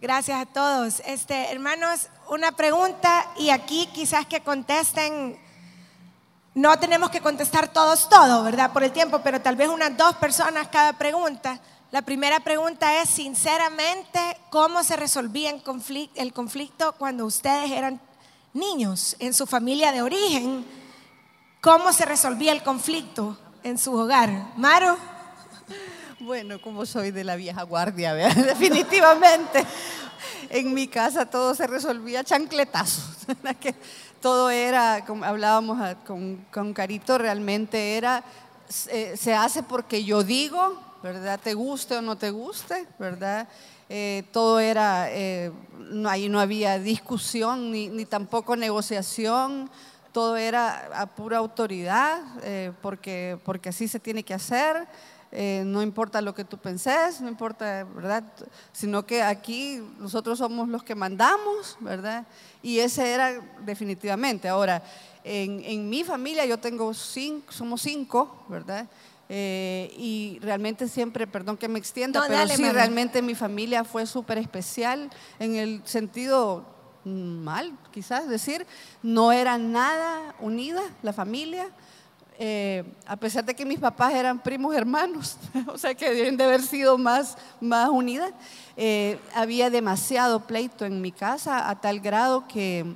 Gracias 0.00 0.40
a 0.40 0.46
todos. 0.46 1.02
Este, 1.04 1.52
hermanos, 1.52 2.08
una 2.30 2.52
pregunta 2.52 3.26
y 3.36 3.50
aquí 3.50 3.86
quizás 3.92 4.24
que 4.24 4.40
contesten, 4.40 5.38
no 6.54 6.78
tenemos 6.78 7.10
que 7.10 7.20
contestar 7.20 7.70
todos 7.74 8.08
todo, 8.08 8.42
¿verdad? 8.42 8.72
Por 8.72 8.84
el 8.84 8.92
tiempo, 8.92 9.20
pero 9.22 9.38
tal 9.42 9.54
vez 9.54 9.68
unas 9.68 9.98
dos 9.98 10.14
personas 10.16 10.68
cada 10.68 10.94
pregunta. 10.94 11.60
La 11.90 12.00
primera 12.00 12.40
pregunta 12.40 13.02
es, 13.02 13.10
sinceramente, 13.10 14.18
¿cómo 14.48 14.82
se 14.82 14.96
resolvía 14.96 15.50
el 15.50 15.62
conflicto, 15.62 16.18
el 16.18 16.32
conflicto 16.32 16.94
cuando 16.94 17.26
ustedes 17.26 17.70
eran 17.70 18.00
niños 18.54 19.14
en 19.18 19.34
su 19.34 19.46
familia 19.46 19.92
de 19.92 20.00
origen? 20.00 20.64
¿Cómo 21.60 21.92
se 21.92 22.06
resolvía 22.06 22.52
el 22.52 22.62
conflicto 22.62 23.36
en 23.62 23.76
su 23.76 23.92
hogar? 23.94 24.54
Maro. 24.56 25.17
Bueno, 26.28 26.60
como 26.60 26.84
soy 26.84 27.10
de 27.10 27.24
la 27.24 27.36
vieja 27.36 27.62
guardia, 27.62 28.12
definitivamente. 28.34 29.64
En 30.50 30.74
mi 30.74 30.86
casa 30.86 31.24
todo 31.24 31.54
se 31.54 31.66
resolvía 31.66 32.22
chancletazos. 32.22 33.26
todo 34.20 34.50
era, 34.50 35.06
como 35.06 35.24
hablábamos 35.24 35.78
con, 36.06 36.44
con 36.52 36.74
Carito, 36.74 37.16
realmente 37.16 37.96
era, 37.96 38.22
se 38.68 39.34
hace 39.34 39.62
porque 39.62 40.04
yo 40.04 40.22
digo, 40.22 40.78
¿verdad? 41.02 41.40
Te 41.42 41.54
guste 41.54 41.96
o 41.96 42.02
no 42.02 42.18
te 42.18 42.30
guste, 42.30 42.86
¿verdad? 42.98 43.48
Eh, 43.88 44.24
todo 44.30 44.60
era, 44.60 45.06
eh, 45.10 45.50
no, 45.78 46.10
ahí 46.10 46.28
no 46.28 46.40
había 46.40 46.78
discusión 46.78 47.72
ni, 47.72 47.88
ni, 47.88 48.04
tampoco 48.04 48.54
negociación, 48.54 49.70
todo 50.12 50.36
era 50.36 50.90
a 50.94 51.06
pura 51.06 51.38
autoridad, 51.38 52.20
eh, 52.42 52.70
porque, 52.82 53.38
porque 53.46 53.70
así 53.70 53.88
se 53.88 53.98
tiene 53.98 54.22
que 54.22 54.34
hacer. 54.34 54.86
No 55.30 55.82
importa 55.82 56.20
lo 56.20 56.34
que 56.34 56.44
tú 56.44 56.58
penses, 56.58 57.20
no 57.20 57.28
importa, 57.28 57.84
¿verdad? 57.84 58.24
Sino 58.72 59.04
que 59.04 59.22
aquí 59.22 59.82
nosotros 59.98 60.38
somos 60.38 60.68
los 60.68 60.82
que 60.82 60.94
mandamos, 60.94 61.76
¿verdad? 61.80 62.26
Y 62.62 62.78
ese 62.78 63.12
era 63.12 63.40
definitivamente. 63.64 64.48
Ahora, 64.48 64.82
en, 65.24 65.62
en 65.64 65.88
mi 65.90 66.04
familia 66.04 66.46
yo 66.46 66.58
tengo 66.58 66.94
cinco, 66.94 67.52
somos 67.52 67.82
cinco, 67.82 68.44
¿verdad? 68.48 68.88
Eh, 69.30 69.92
y 69.98 70.38
realmente 70.40 70.88
siempre, 70.88 71.26
perdón 71.26 71.58
que 71.58 71.68
me 71.68 71.78
extienda, 71.78 72.24
pero 72.26 72.48
sí, 72.48 72.70
realmente 72.70 73.20
mi 73.20 73.34
familia 73.34 73.84
fue 73.84 74.06
súper 74.06 74.38
especial 74.38 75.10
en 75.38 75.56
el 75.56 75.82
sentido 75.84 76.64
mal, 77.04 77.76
quizás 77.92 78.28
decir, 78.28 78.66
no 79.02 79.30
era 79.32 79.58
nada 79.58 80.34
unida 80.40 80.80
la 81.02 81.12
familia. 81.12 81.68
Eh, 82.40 82.84
a 83.04 83.16
pesar 83.16 83.44
de 83.44 83.52
que 83.52 83.64
mis 83.64 83.80
papás 83.80 84.14
eran 84.14 84.38
primos 84.38 84.72
hermanos, 84.76 85.36
o 85.66 85.76
sea 85.76 85.92
que 85.96 86.14
deben 86.14 86.36
de 86.36 86.44
haber 86.44 86.62
sido 86.62 86.96
más, 86.96 87.36
más 87.60 87.88
unidas, 87.88 88.30
eh, 88.76 89.18
había 89.34 89.70
demasiado 89.70 90.46
pleito 90.46 90.84
en 90.84 91.00
mi 91.00 91.10
casa 91.10 91.68
a 91.68 91.80
tal 91.80 91.98
grado 91.98 92.46
que, 92.46 92.86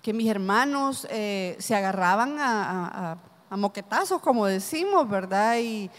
que 0.00 0.14
mis 0.14 0.30
hermanos 0.30 1.06
se 1.10 1.74
agarraban 1.74 2.36
a, 2.38 3.18
moquetazos, 3.50 4.22
como 4.22 4.46
decimos, 4.46 5.06
¿verdad? 5.10 5.58
Y, 5.58 5.90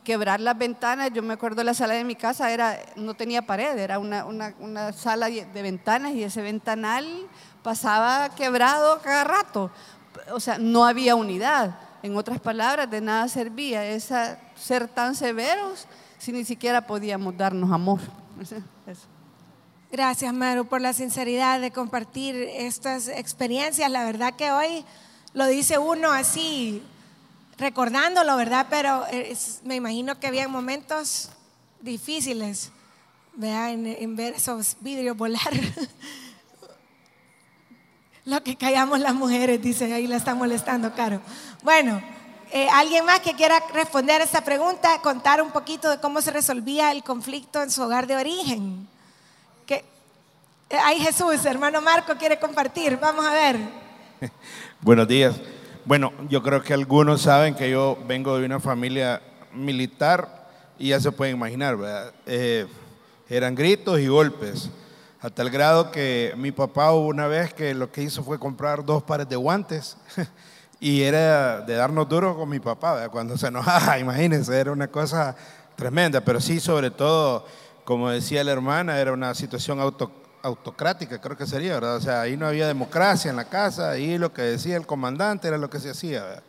quebrar 0.00 0.40
las 0.40 0.56
ventanas. 0.56 1.10
Yo 1.12 1.22
me 1.22 1.34
acuerdo 1.34 1.62
la 1.62 1.74
sala 1.74 1.94
de 1.94 2.02
mi 2.02 2.16
casa 2.16 2.50
era, 2.50 2.80
no 2.96 3.14
tenía 3.14 3.42
pared, 3.42 3.78
era 3.78 3.98
una, 3.98 4.24
una, 4.24 4.92
sala 4.92 5.28
de 5.28 5.62
ventanas 5.62 6.12
y 6.14 6.24
ese 6.24 6.40
ventanal 6.40 7.06
pasaba 7.62 8.30
quebrado 8.30 9.00
cada 9.02 9.22
rato. 9.22 9.70
O 10.32 10.40
sea, 10.40 10.58
no 10.58 10.86
había 10.86 11.14
unidad. 11.14 11.78
En 12.04 12.18
otras 12.18 12.38
palabras, 12.38 12.90
de 12.90 13.00
nada 13.00 13.26
servía 13.28 13.82
esa, 13.86 14.38
ser 14.56 14.88
tan 14.88 15.14
severos 15.14 15.86
si 16.18 16.32
ni 16.32 16.44
siquiera 16.44 16.86
podíamos 16.86 17.34
darnos 17.34 17.72
amor. 17.72 17.98
Gracias, 19.90 20.34
Maru, 20.34 20.66
por 20.66 20.82
la 20.82 20.92
sinceridad 20.92 21.62
de 21.62 21.70
compartir 21.70 22.36
estas 22.36 23.08
experiencias. 23.08 23.90
La 23.90 24.04
verdad 24.04 24.34
que 24.34 24.52
hoy 24.52 24.84
lo 25.32 25.46
dice 25.46 25.78
uno 25.78 26.12
así, 26.12 26.82
recordándolo, 27.56 28.36
¿verdad? 28.36 28.66
Pero 28.68 29.04
me 29.64 29.76
imagino 29.76 30.20
que 30.20 30.26
había 30.26 30.46
momentos 30.46 31.30
difíciles, 31.80 32.70
¿verdad? 33.32 33.70
En, 33.72 34.14
ver 34.14 34.34
esos 34.34 34.76
vidrios 34.82 35.16
volar. 35.16 35.40
Lo 38.26 38.42
que 38.42 38.56
callamos 38.56 39.00
las 39.00 39.14
mujeres, 39.14 39.60
dice, 39.60 39.92
ahí 39.92 40.06
la 40.06 40.16
está 40.16 40.34
molestando, 40.34 40.94
Caro. 40.94 41.20
Bueno, 41.62 42.02
eh, 42.50 42.68
¿alguien 42.72 43.04
más 43.04 43.20
que 43.20 43.34
quiera 43.34 43.62
responder 43.74 44.20
a 44.20 44.24
esta 44.24 44.42
pregunta? 44.42 45.00
Contar 45.02 45.42
un 45.42 45.50
poquito 45.50 45.90
de 45.90 45.98
cómo 45.98 46.22
se 46.22 46.30
resolvía 46.30 46.90
el 46.92 47.02
conflicto 47.02 47.62
en 47.62 47.70
su 47.70 47.82
hogar 47.82 48.06
de 48.06 48.16
origen. 48.16 48.88
Que, 49.66 49.84
eh, 50.70 50.78
ahí 50.82 51.00
Jesús, 51.00 51.44
hermano 51.44 51.82
Marco, 51.82 52.14
quiere 52.16 52.38
compartir. 52.38 52.98
Vamos 52.98 53.26
a 53.26 53.32
ver. 53.32 53.58
Buenos 54.80 55.06
días. 55.06 55.36
Bueno, 55.84 56.12
yo 56.30 56.42
creo 56.42 56.62
que 56.62 56.72
algunos 56.72 57.20
saben 57.20 57.54
que 57.54 57.70
yo 57.70 57.98
vengo 58.06 58.38
de 58.38 58.46
una 58.46 58.58
familia 58.58 59.20
militar 59.52 60.48
y 60.78 60.88
ya 60.88 61.00
se 61.00 61.12
pueden 61.12 61.36
imaginar, 61.36 61.76
¿verdad? 61.76 62.12
Eh, 62.24 62.66
eran 63.28 63.54
gritos 63.54 64.00
y 64.00 64.06
golpes, 64.06 64.70
a 65.24 65.30
tal 65.30 65.48
grado 65.48 65.90
que 65.90 66.34
mi 66.36 66.52
papá 66.52 66.92
una 66.92 67.26
vez 67.26 67.54
que 67.54 67.72
lo 67.72 67.90
que 67.90 68.02
hizo 68.02 68.22
fue 68.22 68.38
comprar 68.38 68.84
dos 68.84 69.02
pares 69.02 69.26
de 69.26 69.36
guantes 69.36 69.96
y 70.80 71.00
era 71.00 71.62
de 71.62 71.76
darnos 71.76 72.06
duro 72.10 72.36
con 72.36 72.46
mi 72.46 72.60
papá, 72.60 73.08
cuando 73.08 73.38
se 73.38 73.46
enojaba, 73.46 73.98
imagínense, 73.98 74.54
era 74.54 74.70
una 74.70 74.88
cosa 74.88 75.34
tremenda, 75.76 76.20
pero 76.20 76.42
sí, 76.42 76.60
sobre 76.60 76.90
todo, 76.90 77.46
como 77.86 78.10
decía 78.10 78.44
la 78.44 78.52
hermana, 78.52 78.98
era 78.98 79.14
una 79.14 79.34
situación 79.34 79.80
auto 79.80 80.12
autocrática, 80.42 81.18
creo 81.18 81.38
que 81.38 81.46
sería, 81.46 81.72
¿verdad? 81.72 81.96
O 81.96 82.00
sea, 82.02 82.20
ahí 82.20 82.36
no 82.36 82.46
había 82.46 82.66
democracia 82.66 83.30
en 83.30 83.36
la 83.36 83.46
casa, 83.46 83.92
ahí 83.92 84.18
lo 84.18 84.34
que 84.34 84.42
decía 84.42 84.76
el 84.76 84.86
comandante 84.86 85.48
era 85.48 85.56
lo 85.56 85.70
que 85.70 85.80
se 85.80 85.88
hacía, 85.88 86.22
¿verdad? 86.22 86.42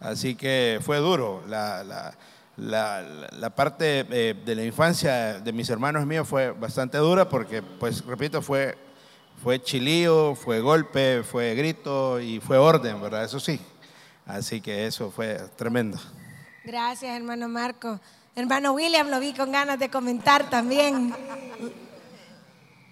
Así 0.00 0.34
que 0.34 0.80
fue 0.82 0.96
duro. 0.98 1.44
La, 1.46 2.14
la, 2.58 3.28
la 3.32 3.50
parte 3.50 4.06
eh, 4.10 4.34
de 4.44 4.54
la 4.54 4.64
infancia 4.64 5.40
de 5.40 5.52
mis 5.52 5.70
hermanos 5.70 6.04
míos 6.06 6.26
fue 6.28 6.50
bastante 6.50 6.98
dura 6.98 7.28
porque, 7.28 7.62
pues, 7.62 8.04
repito, 8.04 8.42
fue, 8.42 8.76
fue 9.42 9.62
chilío, 9.62 10.34
fue 10.34 10.60
golpe, 10.60 11.22
fue 11.22 11.54
grito 11.54 12.20
y 12.20 12.40
fue 12.40 12.58
orden, 12.58 13.00
¿verdad? 13.00 13.24
Eso 13.24 13.38
sí. 13.38 13.60
Así 14.26 14.60
que 14.60 14.86
eso 14.86 15.10
fue 15.10 15.38
tremendo. 15.56 15.98
Gracias, 16.64 17.16
hermano 17.16 17.48
Marco. 17.48 17.98
Hermano 18.36 18.72
William, 18.72 19.08
lo 19.08 19.20
vi 19.20 19.32
con 19.32 19.50
ganas 19.50 19.78
de 19.78 19.88
comentar 19.88 20.50
también. 20.50 21.14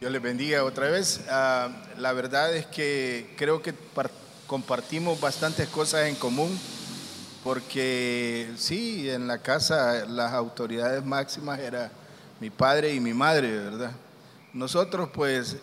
Dios 0.01 0.11
les 0.11 0.23
bendiga 0.23 0.65
otra 0.65 0.89
vez. 0.89 1.21
Ah, 1.29 1.69
la 1.99 2.13
verdad 2.13 2.55
es 2.55 2.67
que 2.67 3.35
creo 3.37 3.63
que 3.63 3.75
compartimos 4.47 5.21
bastantes 5.21 5.69
cosas 5.69 6.07
en 6.07 6.15
común, 6.15 6.59
porque 7.47 8.53
sí, 8.57 9.09
en 9.09 9.29
la 9.29 9.39
casa 9.39 10.05
las 10.07 10.33
autoridades 10.33 11.05
máximas 11.05 11.61
eran 11.61 11.93
mi 12.41 12.51
padre 12.51 12.93
y 12.93 12.99
mi 12.99 13.15
madre, 13.15 13.57
¿verdad? 13.57 13.93
Nosotros, 14.53 15.11
pues, 15.15 15.57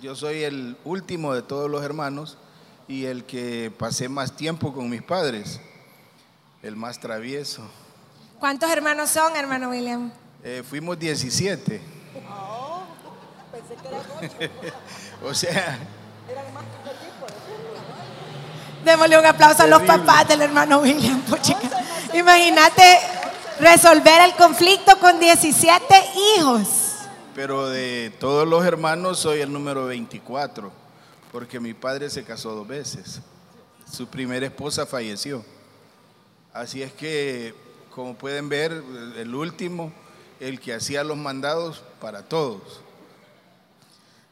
yo 0.00 0.14
soy 0.14 0.44
el 0.44 0.76
último 0.84 1.34
de 1.34 1.42
todos 1.42 1.68
los 1.68 1.82
hermanos 1.82 2.38
y 2.86 3.06
el 3.06 3.24
que 3.24 3.72
pasé 3.76 4.08
más 4.08 4.36
tiempo 4.36 4.72
con 4.72 4.88
mis 4.88 5.02
padres, 5.02 5.60
el 6.62 6.76
más 6.76 7.00
travieso. 7.00 7.68
¿Cuántos 8.38 8.70
hermanos 8.70 9.10
son, 9.10 9.34
hermano 9.34 9.70
William? 9.70 10.12
Eh, 10.44 10.62
fuimos 10.64 10.96
17. 11.00 11.80
o 15.24 15.34
sea. 15.34 15.80
Démosle 18.84 19.18
un 19.18 19.26
aplauso 19.26 19.62
a 19.62 19.66
los 19.66 19.82
papás 19.82 20.28
del 20.28 20.42
hermano 20.42 20.80
William. 20.80 21.22
Imagínate 22.14 22.98
resolver 23.60 24.22
el 24.22 24.34
conflicto 24.34 24.98
con 24.98 25.20
17 25.20 25.94
hijos. 26.36 26.68
Pero 27.34 27.68
de 27.68 28.12
todos 28.18 28.46
los 28.46 28.64
hermanos 28.64 29.18
soy 29.18 29.40
el 29.40 29.52
número 29.52 29.86
24, 29.86 30.70
porque 31.30 31.60
mi 31.60 31.72
padre 31.72 32.10
se 32.10 32.24
casó 32.24 32.54
dos 32.54 32.66
veces. 32.66 33.20
Su 33.90 34.06
primera 34.08 34.44
esposa 34.44 34.84
falleció. 34.84 35.44
Así 36.52 36.82
es 36.82 36.92
que, 36.92 37.54
como 37.94 38.14
pueden 38.14 38.48
ver, 38.48 38.82
el 39.16 39.34
último, 39.34 39.92
el 40.40 40.60
que 40.60 40.74
hacía 40.74 41.04
los 41.04 41.16
mandados 41.16 41.82
para 42.00 42.22
todos. 42.22 42.80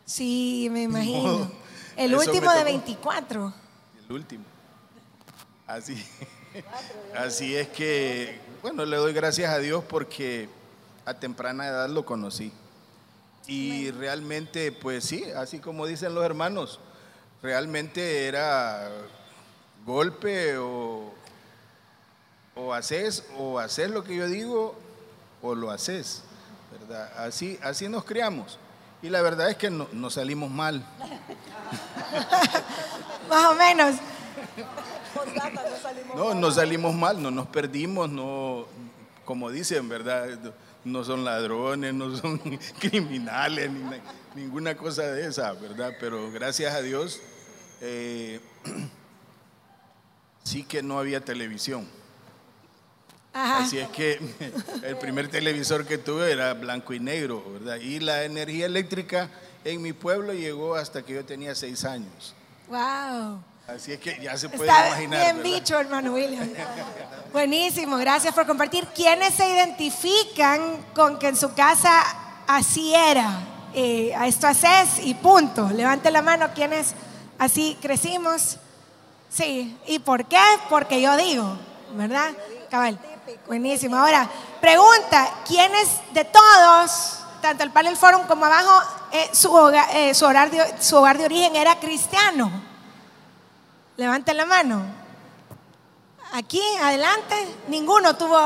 Sí, 0.05 0.69
me 0.71 0.83
imagino. 0.83 1.51
El 1.97 2.15
último 2.15 2.51
de 2.51 2.59
tocó. 2.59 2.65
24. 2.65 3.55
Último. 4.11 4.45
Así, 5.69 6.05
así 7.17 7.57
es 7.57 7.69
que, 7.69 8.41
bueno, 8.61 8.85
le 8.85 8.97
doy 8.97 9.13
gracias 9.13 9.53
a 9.53 9.59
Dios 9.59 9.85
porque 9.85 10.49
a 11.05 11.15
temprana 11.15 11.69
edad 11.69 11.89
lo 11.89 12.05
conocí. 12.05 12.53
Y 13.47 13.91
realmente, 13.93 14.73
pues 14.73 15.05
sí, 15.05 15.25
así 15.37 15.61
como 15.61 15.87
dicen 15.87 16.15
los 16.15 16.25
hermanos, 16.25 16.81
realmente 17.41 18.27
era 18.27 18.91
golpe 19.87 20.59
o, 20.59 21.13
o 22.57 22.75
haces, 22.75 23.25
o 23.39 23.61
haces 23.61 23.91
lo 23.91 24.03
que 24.03 24.17
yo 24.17 24.27
digo, 24.27 24.75
o 25.41 25.55
lo 25.55 25.71
haces, 25.71 26.23
¿verdad? 26.73 27.13
Así, 27.17 27.59
así 27.63 27.89
nos 27.89 28.05
criamos. 28.05 28.59
Y 29.03 29.09
la 29.09 29.23
verdad 29.23 29.51
es 29.51 29.57
que 29.57 29.71
no, 29.71 29.89
no 29.93 30.11
salimos 30.11 30.51
mal. 30.51 30.85
Más 33.29 33.47
o 33.47 33.55
menos. 33.55 33.97
No, 36.15 36.35
no 36.35 36.51
salimos 36.51 36.95
mal, 36.95 37.23
no 37.23 37.31
nos 37.31 37.47
perdimos, 37.47 38.11
no, 38.11 38.67
como 39.25 39.51
dicen, 39.51 39.89
¿verdad? 39.89 40.29
No 40.85 41.05
son 41.05 41.25
ladrones, 41.25 41.95
no 41.95 42.17
son 42.17 42.39
criminales, 42.79 43.71
ni 43.71 43.81
na- 43.81 44.01
ninguna 44.35 44.77
cosa 44.77 45.03
de 45.03 45.27
esa, 45.27 45.53
¿verdad? 45.53 45.95
Pero 46.01 46.31
gracias 46.31 46.75
a 46.75 46.83
Dios, 46.83 47.21
eh, 47.81 48.41
sí 50.45 50.65
que 50.65 50.83
no 50.83 50.99
había 50.99 51.25
televisión. 51.25 51.87
Ajá. 53.33 53.59
Así 53.65 53.79
es 53.79 53.89
que 53.91 54.21
el 54.83 54.97
primer 54.97 55.29
televisor 55.29 55.87
que 55.87 55.99
tuve 55.99 56.33
era 56.33 56.53
blanco 56.55 56.93
y 56.93 57.01
negro, 57.01 57.45
¿verdad? 57.53 57.77
Y 57.77 58.01
la 58.01 58.25
energía 58.25 58.67
eléctrica 58.67 59.29
en 59.65 59.81
mi 59.83 59.93
pueblo 59.93 60.33
llegó 60.33 60.75
hasta 60.75 61.03
que 61.03 61.15
yo 61.15 61.25
tenía 61.25 61.55
seis 61.55 61.85
años. 61.85 62.35
Wow. 62.69 63.43
Así 63.69 63.93
es 63.93 64.01
que 64.01 64.19
ya 64.21 64.37
se 64.37 64.49
puede 64.49 64.69
Está 64.69 64.89
imaginar. 64.89 65.21
bien 65.21 65.37
¿verdad? 65.37 65.51
bicho, 65.53 65.79
hermano 65.79 66.13
William. 66.15 66.49
Buenísimo, 67.33 67.97
gracias 67.99 68.35
por 68.35 68.47
compartir. 68.47 68.85
¿Quiénes 68.89 69.35
se 69.35 69.49
identifican 69.49 70.79
con 70.95 71.19
que 71.19 71.29
en 71.29 71.37
su 71.37 71.55
casa 71.55 72.03
así 72.49 72.93
era? 72.95 73.47
Eh, 73.73 74.13
a 74.17 74.27
esto 74.27 74.49
haces 74.49 74.99
y 75.05 75.15
punto. 75.15 75.71
Levante 75.71 76.11
la 76.11 76.23
mano, 76.23 76.49
¿quiénes 76.53 76.95
así 77.39 77.79
crecimos? 77.81 78.57
Sí. 79.29 79.77
¿Y 79.87 80.01
por 80.01 80.25
qué? 80.27 80.43
Porque 80.69 81.01
yo 81.01 81.17
digo, 81.17 81.57
¿verdad? 81.95 82.33
Cabal. 82.69 82.99
Buenísimo. 83.47 83.97
Ahora, 83.97 84.29
pregunta, 84.61 85.43
¿quiénes 85.47 85.89
de 86.13 86.25
todos, 86.25 87.19
tanto 87.41 87.65
el 87.65 87.71
panel 87.71 87.97
forum 87.97 88.27
como 88.27 88.45
abajo, 88.45 88.83
eh, 89.13 89.31
su, 89.33 89.53
hogar, 89.53 89.89
eh, 89.95 90.15
su 90.15 90.25
hogar 90.25 90.51
de, 90.51 90.83
su 90.83 90.97
hogar 90.97 91.19
de 91.19 91.25
origen 91.25 91.57
era 91.57 91.79
cristiano? 91.79 92.51
Levanten 93.97 94.37
la 94.37 94.47
mano. 94.47 94.83
Aquí, 96.33 96.63
adelante, 96.83 97.35
ninguno 97.69 98.17
tuvo 98.17 98.39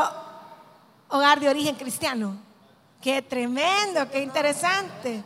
hogar 1.08 1.40
de 1.40 1.48
origen 1.48 1.76
cristiano. 1.76 2.36
Qué 3.00 3.22
tremendo, 3.22 4.10
qué 4.10 4.22
interesante. 4.22 5.22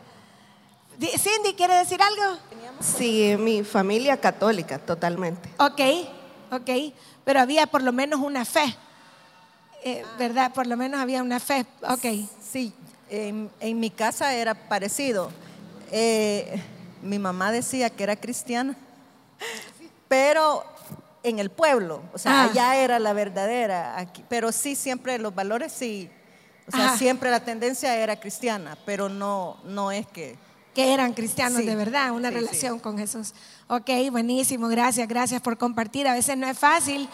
Cindy, 0.99 1.53
¿quiere 1.53 1.75
decir 1.75 2.01
algo? 2.01 2.37
Sí, 2.81 3.35
mi 3.39 3.63
familia 3.63 4.17
católica, 4.17 4.79
totalmente. 4.79 5.49
Ok, 5.57 5.79
ok, 6.51 6.93
pero 7.23 7.39
había 7.39 7.67
por 7.67 7.81
lo 7.81 7.93
menos 7.93 8.19
una 8.19 8.43
fe, 8.43 8.75
Eh, 9.83 10.03
¿verdad? 10.17 10.53
Por 10.53 10.67
lo 10.67 10.75
menos 10.77 10.99
había 10.99 11.21
una 11.23 11.39
fe. 11.39 11.65
Ok, 11.87 12.05
Sí, 12.51 12.73
en, 13.09 13.49
en 13.59 13.79
mi 13.79 13.89
casa 13.89 14.33
era 14.33 14.53
parecido. 14.55 15.31
Eh, 15.91 16.61
mi 17.01 17.17
mamá 17.19 17.51
decía 17.51 17.89
que 17.89 18.03
era 18.03 18.15
cristiana, 18.15 18.75
pero 20.07 20.63
en 21.23 21.39
el 21.39 21.49
pueblo, 21.49 22.01
o 22.13 22.17
sea, 22.17 22.41
Ah. 22.41 22.43
allá 22.45 22.75
era 22.77 22.99
la 22.99 23.13
verdadera, 23.13 23.97
aquí, 23.99 24.23
pero 24.29 24.51
sí 24.51 24.75
siempre 24.75 25.17
los 25.19 25.33
valores 25.35 25.71
sí, 25.71 26.09
o 26.67 26.71
sea, 26.71 26.87
Ajá. 26.89 26.97
siempre 26.97 27.29
la 27.31 27.39
tendencia 27.43 27.95
era 27.95 28.19
cristiana, 28.19 28.77
pero 28.85 29.09
no, 29.09 29.57
no 29.63 29.91
es 29.91 30.07
que... 30.07 30.37
que 30.73 30.93
eran 30.93 31.13
cristianos 31.13 31.59
Sí, 31.61 31.65
de 31.65 31.75
verdad, 31.75 32.11
una 32.11 32.29
sí, 32.29 32.35
relación 32.35 32.79
con 32.79 32.97
Jesús. 32.97 33.33
Ok, 33.67 33.89
buenísimo, 34.11 34.67
gracias, 34.67 35.07
gracias 35.07 35.41
por 35.41 35.57
compartir. 35.57 36.07
A 36.07 36.13
veces 36.13 36.37
no 36.37 36.47
es 36.47 36.57
fácil. 36.57 37.09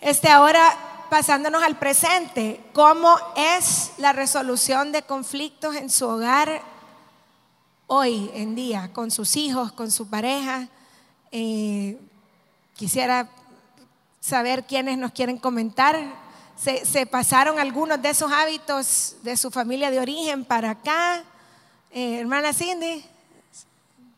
Este, 0.00 0.28
ahora 0.28 0.91
pasándonos 1.12 1.62
al 1.62 1.78
presente, 1.78 2.58
¿cómo 2.72 3.14
es 3.36 3.90
la 3.98 4.14
resolución 4.14 4.92
de 4.92 5.02
conflictos 5.02 5.76
en 5.76 5.90
su 5.90 6.08
hogar 6.08 6.62
hoy 7.86 8.30
en 8.32 8.54
día, 8.54 8.94
con 8.94 9.10
sus 9.10 9.36
hijos, 9.36 9.72
con 9.72 9.90
su 9.90 10.08
pareja? 10.08 10.68
Eh, 11.30 11.98
quisiera 12.76 13.28
saber 14.20 14.64
quiénes 14.64 14.96
nos 14.96 15.12
quieren 15.12 15.36
comentar. 15.36 16.00
¿Se, 16.56 17.04
pasaron 17.04 17.58
algunos 17.58 18.00
de 18.00 18.08
esos 18.08 18.32
hábitos 18.32 19.16
de 19.22 19.36
su 19.36 19.50
familia 19.50 19.90
de 19.90 20.00
origen 20.00 20.46
para 20.46 20.70
acá? 20.70 21.24
Eh, 21.90 22.20
hermana 22.20 22.54
Cindy. 22.54 23.04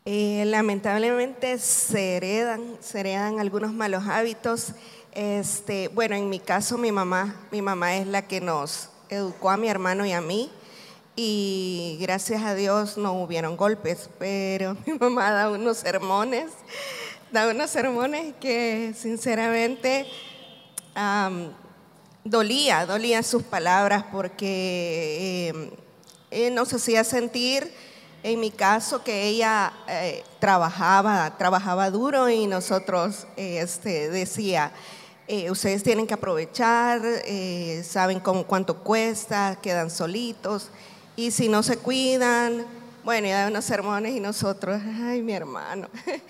Eh, 0.05 0.43
lamentablemente 0.45 1.57
se 1.57 2.15
heredan, 2.15 2.77
se 2.79 3.01
heredan 3.01 3.41
algunos 3.41 3.73
malos 3.73 4.07
hábitos. 4.07 4.67
Este, 5.15 5.87
bueno, 5.87 6.13
en 6.15 6.29
mi 6.29 6.39
caso 6.39 6.77
mi 6.77 6.91
mamá, 6.91 7.47
mi 7.49 7.61
mamá 7.61 7.95
es 7.95 8.05
la 8.05 8.27
que 8.27 8.41
nos 8.41 8.89
educó 9.07 9.49
a 9.49 9.55
mi 9.55 9.69
hermano 9.69 10.05
y 10.05 10.11
a 10.11 10.19
mí 10.19 10.51
y 11.15 11.97
gracias 12.01 12.43
a 12.43 12.53
Dios 12.53 12.97
no 12.97 13.13
hubieron 13.13 13.55
golpes, 13.55 14.09
pero 14.19 14.75
mi 14.85 14.91
mamá 14.91 15.31
da 15.31 15.49
unos 15.49 15.77
sermones, 15.77 16.51
da 17.31 17.47
unos 17.47 17.69
sermones 17.69 18.33
que 18.41 18.93
sinceramente 18.93 20.05
am, 20.95 21.53
dolía, 22.25 22.85
dolía 22.85 23.23
sus 23.23 23.43
palabras 23.43 24.03
porque 24.11 25.49
eh, 25.49 25.71
eh, 26.31 26.51
nos 26.51 26.73
hacía 26.73 27.05
sentir, 27.05 27.71
en 28.21 28.39
mi 28.41 28.51
caso, 28.51 29.01
que 29.01 29.27
ella 29.27 29.71
eh, 29.87 30.25
trabajaba, 30.39 31.37
trabajaba 31.37 31.89
duro 31.91 32.27
y 32.27 32.47
nosotros 32.47 33.27
eh, 33.37 33.59
este, 33.61 34.09
decía, 34.09 34.73
eh, 35.27 35.49
ustedes 35.49 35.81
tienen 35.81 36.05
que 36.05 36.13
aprovechar, 36.13 37.01
eh, 37.03 37.83
saben 37.83 38.19
cómo, 38.19 38.45
cuánto 38.45 38.77
cuesta, 38.77 39.57
quedan 39.59 39.89
solitos 39.89 40.69
y 41.15 41.31
si 41.31 41.49
no 41.49 41.63
se 41.63 41.77
cuidan, 41.77 42.63
bueno, 43.03 43.25
y 43.27 43.31
da 43.31 43.47
unos 43.47 43.65
sermones 43.65 44.15
y 44.15 44.19
nosotros, 44.19 44.79
ay, 45.03 45.23
mi 45.23 45.33
hermano. 45.33 45.87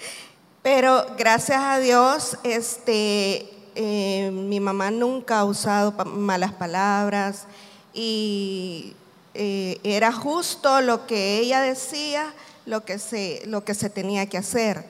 Pero 0.64 1.06
gracias 1.18 1.62
a 1.62 1.80
Dios, 1.80 2.38
este, 2.44 3.50
eh, 3.76 4.32
mi 4.32 4.62
mamá 4.62 4.92
nunca 4.92 5.40
ha 5.40 5.46
usado 5.46 5.92
malas 6.06 6.54
palabras 6.54 7.48
y 7.94 8.96
era 9.34 10.14
justo 10.14 10.80
lo 10.80 11.06
que 11.06 11.40
ella 11.40 11.60
decía, 11.60 12.34
lo 12.66 12.86
que 12.86 12.98
se, 13.00 13.44
lo 13.48 13.66
que 13.66 13.74
se 13.74 13.90
tenía 13.90 14.28
que 14.28 14.38
hacer. 14.38 14.86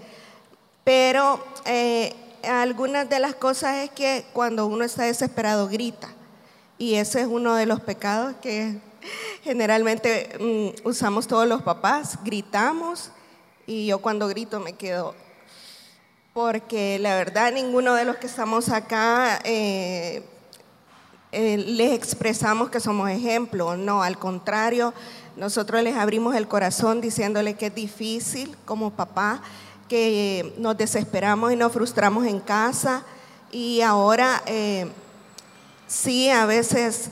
Pero 0.83 1.43
algunas 2.47 3.09
de 3.09 3.19
las 3.19 3.35
cosas 3.35 3.77
es 3.77 3.89
que 3.91 4.25
cuando 4.33 4.65
uno 4.65 4.83
está 4.83 5.03
desesperado 5.03 5.67
grita. 5.67 6.09
Y 6.77 6.95
ese 6.95 7.21
es 7.21 7.27
uno 7.27 7.55
de 7.55 7.65
los 7.65 7.79
pecados 7.79 8.35
que 8.41 8.79
generalmente 9.43 10.29
mm, 10.39 10.87
usamos 10.87 11.27
todos 11.27 11.47
los 11.47 11.61
papás, 11.61 12.19
gritamos 12.23 13.11
y 13.67 13.87
yo 13.87 13.99
cuando 13.99 14.27
grito 14.27 14.59
me 14.59 14.73
quedo, 14.73 15.15
porque 16.33 16.99
la 16.99 17.15
verdad 17.15 17.51
ninguno 17.51 17.95
de 17.95 18.05
los 18.05 18.17
que 18.17 18.27
estamos 18.27 18.69
acá 18.69 19.39
eh, 19.43 20.23
eh, 21.31 21.57
les 21.57 21.93
expresamos 21.93 22.69
que 22.69 22.79
somos 22.79 23.09
ejemplo, 23.09 23.75
no, 23.75 24.03
al 24.03 24.17
contrario, 24.17 24.93
nosotros 25.35 25.81
les 25.83 25.95
abrimos 25.95 26.35
el 26.35 26.47
corazón 26.47 27.01
diciéndole 27.01 27.55
que 27.55 27.67
es 27.67 27.75
difícil 27.75 28.55
como 28.65 28.91
papá, 28.91 29.41
que 29.87 30.53
nos 30.57 30.77
desesperamos 30.77 31.53
y 31.53 31.55
nos 31.55 31.71
frustramos 31.71 32.25
en 32.25 32.39
casa 32.39 33.03
y 33.51 33.81
ahora 33.81 34.41
eh, 34.45 34.87
sí 35.87 36.29
a 36.29 36.45
veces 36.45 37.09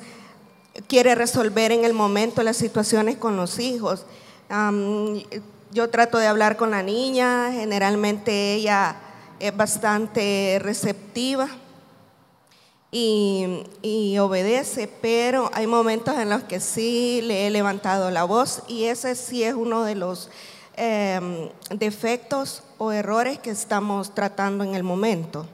quiere 0.87 1.15
resolver 1.15 1.71
en 1.71 1.85
el 1.85 1.93
momento 1.93 2.41
las 2.43 2.57
situaciones 2.57 3.17
con 3.17 3.37
los 3.37 3.59
hijos. 3.59 4.05
Yo 5.71 5.89
trato 5.89 6.17
de 6.17 6.27
hablar 6.27 6.57
con 6.57 6.71
la 6.71 6.83
niña, 6.83 7.51
generalmente 7.51 8.53
ella 8.53 8.95
es 9.39 9.55
bastante 9.55 10.59
receptiva 10.61 11.47
y 12.91 14.17
obedece, 14.19 14.87
pero 15.01 15.49
hay 15.53 15.65
momentos 15.65 16.15
en 16.17 16.29
los 16.29 16.43
que 16.43 16.59
sí 16.59 17.21
le 17.23 17.47
he 17.47 17.49
levantado 17.49 18.11
la 18.11 18.23
voz 18.23 18.61
y 18.67 18.85
ese 18.85 19.15
sí 19.15 19.43
es 19.43 19.55
uno 19.55 19.83
de 19.83 19.95
los 19.95 20.29
em, 20.75 21.49
defectos 21.69 22.63
o 22.77 22.91
errores 22.91 23.39
que 23.39 23.51
estamos 23.51 24.13
tratando 24.13 24.63
en 24.63 24.75
el 24.75 24.83
momento. 24.83 25.47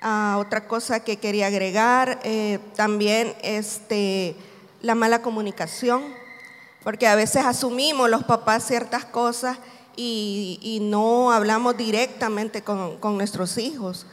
Ah, 0.00 0.36
otra 0.38 0.66
cosa 0.68 1.00
que 1.00 1.16
quería 1.16 1.46
agregar, 1.46 2.20
eh, 2.22 2.58
también 2.76 3.34
este, 3.42 4.36
la 4.80 4.94
mala 4.94 5.22
comunicación, 5.22 6.02
porque 6.84 7.06
a 7.06 7.16
veces 7.16 7.44
asumimos 7.44 8.08
los 8.08 8.24
papás 8.24 8.66
ciertas 8.66 9.04
cosas 9.04 9.58
y, 9.96 10.58
y 10.62 10.80
no 10.80 11.32
hablamos 11.32 11.76
directamente 11.76 12.62
con, 12.62 12.98
con 12.98 13.16
nuestros 13.16 13.58
hijos. 13.58 14.06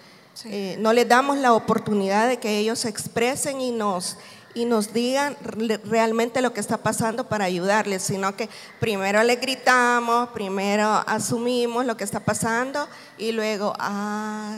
Eh, 0.43 0.75
no 0.79 0.91
les 0.91 1.07
damos 1.07 1.37
la 1.37 1.53
oportunidad 1.53 2.27
de 2.27 2.37
que 2.37 2.57
ellos 2.57 2.79
se 2.79 2.89
expresen 2.89 3.61
y 3.61 3.71
nos, 3.71 4.17
y 4.55 4.65
nos 4.65 4.93
digan 4.93 5.37
re- 5.41 5.79
realmente 5.85 6.41
lo 6.41 6.53
que 6.53 6.59
está 6.61 6.77
pasando 6.77 7.27
para 7.27 7.45
ayudarles, 7.45 8.01
sino 8.01 8.35
que 8.35 8.49
primero 8.79 9.21
le 9.23 9.35
gritamos, 9.35 10.29
primero 10.29 11.03
asumimos 11.05 11.85
lo 11.85 11.95
que 11.97 12.03
está 12.05 12.19
pasando 12.21 12.87
y 13.17 13.31
luego, 13.33 13.73
ah, 13.77 14.57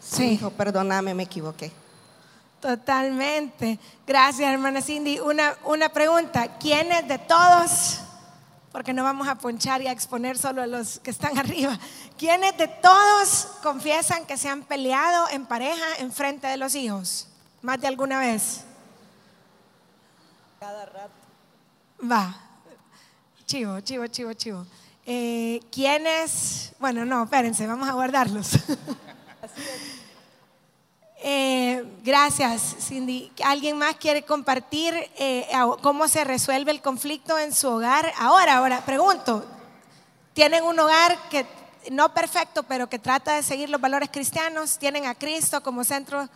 sí, 0.00 0.16
Sí. 0.16 0.24
hijo, 0.32 0.50
perdóname, 0.50 1.14
me 1.14 1.22
equivoqué. 1.22 1.72
Totalmente. 2.60 3.78
Gracias, 4.06 4.50
hermana 4.50 4.80
Cindy. 4.82 5.20
Una, 5.20 5.54
una 5.64 5.88
pregunta. 5.90 6.58
¿Quiénes 6.58 7.06
de 7.06 7.18
todos, 7.18 7.98
porque 8.72 8.92
no 8.92 9.04
vamos 9.04 9.28
a 9.28 9.36
ponchar 9.36 9.82
y 9.82 9.86
a 9.86 9.92
exponer 9.92 10.36
solo 10.36 10.62
a 10.62 10.66
los 10.66 10.98
que 11.00 11.10
están 11.10 11.38
arriba, 11.38 11.78
¿quiénes 12.18 12.56
de 12.58 12.66
todos 12.66 13.46
confiesan 13.62 14.26
que 14.26 14.36
se 14.36 14.48
han 14.48 14.62
peleado 14.62 15.28
en 15.30 15.46
pareja 15.46 15.84
en 15.98 16.10
frente 16.10 16.46
de 16.48 16.56
los 16.56 16.74
hijos? 16.74 17.28
¿Más 17.62 17.80
de 17.80 17.86
alguna 17.86 18.18
vez? 18.18 18.62
Cada 20.58 20.86
rato. 20.86 21.12
Va. 22.10 22.34
Chivo, 23.46 23.80
chivo, 23.80 24.06
chivo, 24.06 24.32
chivo. 24.32 24.66
Eh, 25.04 25.60
¿Quiénes? 25.70 26.72
Bueno, 26.78 27.04
no, 27.04 27.24
espérense, 27.24 27.66
vamos 27.66 27.88
a 27.88 27.92
guardarlos. 27.92 28.50
Eh, 31.28 31.84
gracias, 32.04 32.76
Cindy. 32.78 33.32
¿Alguien 33.42 33.76
más 33.78 33.96
quiere 33.96 34.22
compartir 34.22 34.94
eh, 35.16 35.48
cómo 35.82 36.06
se 36.06 36.22
resuelve 36.22 36.70
el 36.70 36.82
conflicto 36.82 37.36
en 37.36 37.52
su 37.52 37.68
hogar? 37.68 38.12
Ahora, 38.18 38.58
ahora, 38.58 38.84
pregunto, 38.84 39.44
¿tienen 40.34 40.62
un 40.62 40.78
hogar 40.78 41.18
que 41.28 41.44
no 41.90 42.14
perfecto, 42.14 42.62
pero 42.62 42.88
que 42.88 43.00
trata 43.00 43.34
de 43.34 43.42
seguir 43.42 43.70
los 43.70 43.80
valores 43.80 44.10
cristianos? 44.10 44.78
¿Tienen 44.78 45.06
a 45.06 45.16
Cristo 45.16 45.62
como 45.62 45.82
centro 45.82 46.28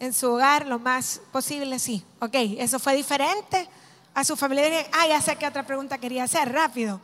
en 0.00 0.12
su 0.12 0.32
hogar 0.32 0.66
lo 0.66 0.78
más 0.78 1.20
posible? 1.32 1.78
Sí. 1.78 2.04
Ok, 2.20 2.34
eso 2.58 2.78
fue 2.78 2.94
diferente 2.94 3.68
a 4.14 4.24
su 4.24 4.36
familia. 4.36 4.86
Ah, 4.92 5.06
ya 5.06 5.20
sé 5.20 5.36
qué 5.36 5.46
otra 5.46 5.64
pregunta 5.64 5.98
quería 5.98 6.24
hacer, 6.24 6.52
rápido. 6.52 7.00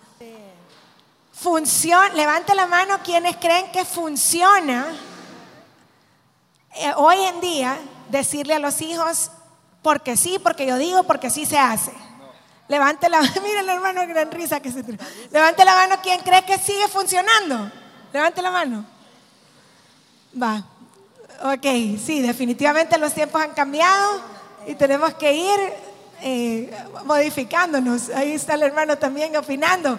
Funciona, 1.33 2.15
levante 2.15 2.55
la 2.55 2.67
mano 2.67 2.99
quienes 3.03 3.37
creen 3.37 3.71
que 3.73 3.85
funciona 3.85 4.87
eh, 6.77 6.93
hoy 6.97 7.21
en 7.21 7.41
día 7.41 7.79
decirle 8.09 8.55
a 8.55 8.59
los 8.59 8.81
hijos, 8.81 9.31
porque 9.83 10.17
sí, 10.17 10.39
porque 10.43 10.67
yo 10.67 10.77
digo, 10.77 11.03
porque 11.05 11.31
sí 11.31 11.47
se 11.47 11.59
hace. 11.59 11.93
Levante 12.69 13.09
la 13.09 13.21
mano, 13.23 13.41
mire 13.43 13.61
el 13.61 13.69
hermano, 13.69 14.07
gran 14.07 14.31
risa 14.31 14.61
que 14.61 14.73
se 14.73 14.83
tiró. 14.83 14.99
Levante 15.31 15.65
la 15.65 15.75
mano 15.75 15.97
quien 16.03 16.21
cree 16.21 16.45
que 16.45 16.59
sigue 16.59 16.89
funcionando. 16.89 17.71
Levante 18.13 18.43
la 18.43 18.51
mano. 18.51 18.85
Va. 20.41 20.65
Ok, 21.43 21.99
sí, 22.05 22.21
definitivamente 22.23 22.99
los 22.99 23.13
tiempos 23.13 23.43
han 23.43 23.53
cambiado 23.53 24.21
y 24.67 24.75
tenemos 24.75 25.15
que 25.15 25.33
ir 25.33 25.73
eh, 26.23 26.71
modificándonos. 27.05 28.09
Ahí 28.11 28.33
está 28.33 28.55
el 28.55 28.63
hermano 28.63 28.97
también 28.97 29.37
opinando. 29.37 29.99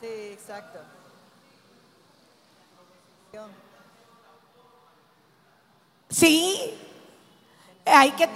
Sí, 0.00 0.06
exacto. 0.32 0.78
Sí, 6.10 6.74
hay 7.84 8.10
que... 8.12 8.28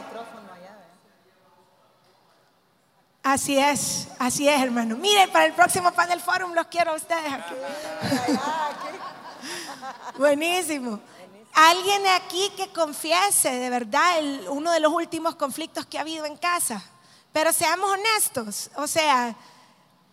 Así 3.25 3.57
es, 3.57 4.09
así 4.19 4.49
es, 4.49 4.61
hermano. 4.61 4.97
Miren, 4.97 5.31
para 5.31 5.47
el 5.47 5.53
próximo 5.53 5.93
panel 5.93 6.21
forum 6.21 6.55
los 6.55 6.67
quiero 6.67 6.91
a 6.91 6.97
ustedes 6.97 7.33
aquí. 7.33 7.55
Buenísimo. 10.19 11.01
Alguien 11.55 12.07
aquí 12.07 12.51
que 12.57 12.73
confiese 12.73 13.51
de 13.51 13.69
verdad 13.71 14.23
uno 14.49 14.71
de 14.73 14.81
los 14.81 14.93
últimos 14.93 15.37
conflictos 15.37 15.85
que 15.87 15.99
ha 15.99 16.01
habido 16.01 16.25
en 16.25 16.37
casa. 16.37 16.83
Pero 17.33 17.53
seamos 17.53 17.91
honestos. 17.91 18.71
O 18.77 18.87
sea, 18.87 19.35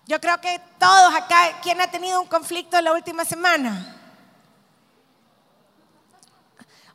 yo 0.05 0.19
creo 0.19 0.39
que 0.41 0.59
todos 0.79 1.13
acá, 1.15 1.59
¿quién 1.61 1.79
ha 1.81 1.89
tenido 1.89 2.21
un 2.21 2.27
conflicto 2.27 2.81
la 2.81 2.91
última 2.93 3.23
semana? 3.25 3.95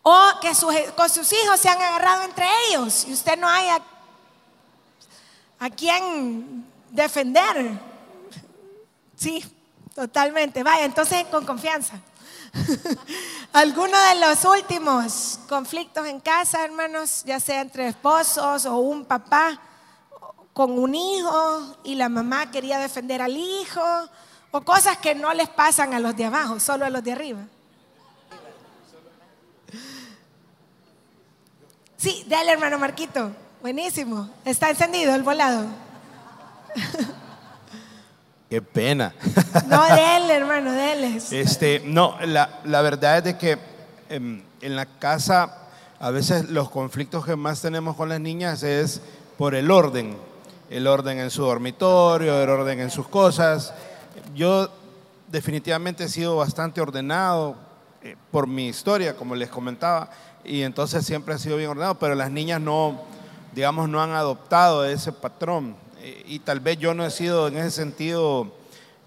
O 0.03 0.33
que 0.41 0.55
sus- 0.55 0.75
con 0.97 1.09
sus 1.09 1.33
hijos 1.33 1.59
se 1.61 1.69
han 1.69 1.81
agarrado 1.81 2.25
entre 2.25 2.47
ellos 2.69 3.07
y 3.09 3.13
usted 3.15 3.39
no 3.39 3.49
haya 3.49 3.81
a 5.59 5.71
quién 5.71 6.67
defender. 6.91 7.71
Sí, 9.17 9.43
totalmente. 9.95 10.63
Vaya, 10.63 10.85
entonces 10.85 11.25
con 11.29 11.47
confianza. 11.47 11.95
Alguno 13.53 13.99
de 13.99 14.21
los 14.21 14.45
últimos 14.45 15.41
conflictos 15.49 16.07
en 16.07 16.21
casa, 16.21 16.65
hermanos, 16.65 17.23
ya 17.25 17.41
sea 17.41 17.61
entre 17.61 17.89
esposos 17.89 18.67
o 18.67 18.77
un 18.79 19.05
papá 19.05 19.61
con 20.53 20.79
un 20.79 20.95
hijo 20.95 21.77
y 21.85 21.97
la 21.97 22.09
mamá 22.09 22.51
quería 22.51 22.79
defender 22.79 23.21
al 23.21 23.37
hijo, 23.37 23.83
o 24.53 24.61
cosas 24.61 24.99
que 24.99 25.15
no 25.15 25.35
les 25.35 25.49
pasan 25.49 25.95
a 25.95 25.99
los 25.99 26.17
de 26.17 26.27
abajo, 26.27 26.61
solo 26.61 26.85
a 26.85 26.91
los 26.91 27.03
de 27.03 27.13
arriba. 27.13 27.41
Sí, 31.97 32.25
dale 32.29 32.53
hermano 32.53 32.79
Marquito, 32.79 33.33
buenísimo, 33.63 34.31
está 34.45 34.71
encendido 34.71 35.15
el 35.15 35.23
volado. 35.23 35.67
Qué 38.51 38.63
pena. 38.63 39.15
No, 39.69 39.85
dele 39.85 40.35
hermano, 40.35 40.73
dele. 40.73 41.19
Este, 41.31 41.83
no, 41.85 42.17
la, 42.25 42.61
la 42.65 42.83
verdad 42.83 43.19
es 43.19 43.25
de 43.25 43.39
que 43.39 43.59
em, 44.09 44.43
en 44.61 44.77
la 44.77 44.87
casa 44.87 45.59
a 45.99 46.11
veces 46.11 46.51
los 46.51 46.71
conflictos 46.71 47.25
que 47.25 47.37
más 47.37 47.63
tenemos 47.63 47.97
con 47.97 48.09
las 48.09 48.21
niñas 48.21 48.63
es 48.63 49.01
por 49.39 49.55
el 49.55 49.71
orden, 49.71 50.17
el 50.71 50.87
orden 50.87 51.19
en 51.19 51.31
su 51.31 51.43
dormitorio, 51.43 52.43
el 52.43 52.49
orden 52.49 52.81
en 52.81 52.91
sus 52.91 53.09
cosas. 53.09 53.73
Yo 54.35 54.69
definitivamente 55.29 56.05
he 56.05 56.09
sido 56.09 56.37
bastante 56.37 56.81
ordenado 56.81 57.57
eh, 58.03 58.17
por 58.31 58.47
mi 58.47 58.69
historia, 58.69 59.17
como 59.17 59.35
les 59.35 59.49
comentaba, 59.49 60.11
y 60.45 60.63
entonces 60.63 61.07
siempre 61.07 61.35
he 61.35 61.39
sido 61.39 61.57
bien 61.57 61.71
ordenado, 61.71 61.99
pero 61.99 62.15
las 62.15 62.31
niñas 62.31 62.61
no, 62.61 63.01
digamos, 63.55 63.89
no 63.89 64.03
han 64.03 64.11
adoptado 64.11 64.85
ese 64.85 65.11
patrón. 65.11 65.75
Eh, 66.07 66.23
y 66.27 66.39
tal 66.41 66.61
vez 66.61 66.77
yo 66.77 66.93
no 66.93 67.07
he 67.07 67.11
sido 67.11 67.49
en 67.49 67.57
ese 67.57 67.71
sentido 67.71 68.53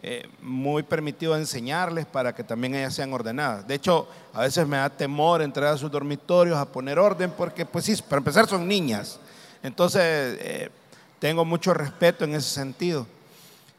eh, 0.02 0.28
muy 0.42 0.82
permitido 0.82 1.38
enseñarles 1.38 2.08
para 2.08 2.34
que 2.34 2.44
también 2.44 2.74
ellas 2.74 2.96
sean 2.96 3.14
ordenadas. 3.14 3.68
De 3.68 3.76
hecho, 3.76 4.08
a 4.34 4.42
veces 4.42 4.68
me 4.68 4.78
da 4.78 4.90
temor 4.90 5.44
entrar 5.44 5.72
a 5.72 5.78
sus 5.78 5.92
dormitorios 5.92 6.58
a 6.58 6.66
poner 6.66 6.98
orden 6.98 7.30
porque, 7.30 7.68
pues 7.68 7.86
sí, 7.86 7.96
para 8.10 8.18
empezar 8.18 8.48
son 8.48 8.68
niñas. 8.68 9.20
Entonces, 9.62 10.02
eh, 10.02 10.72
tengo 11.20 11.46
mucho 11.46 11.72
respeto 11.72 12.26
en 12.26 12.34
ese 12.34 12.50
sentido. 12.50 13.06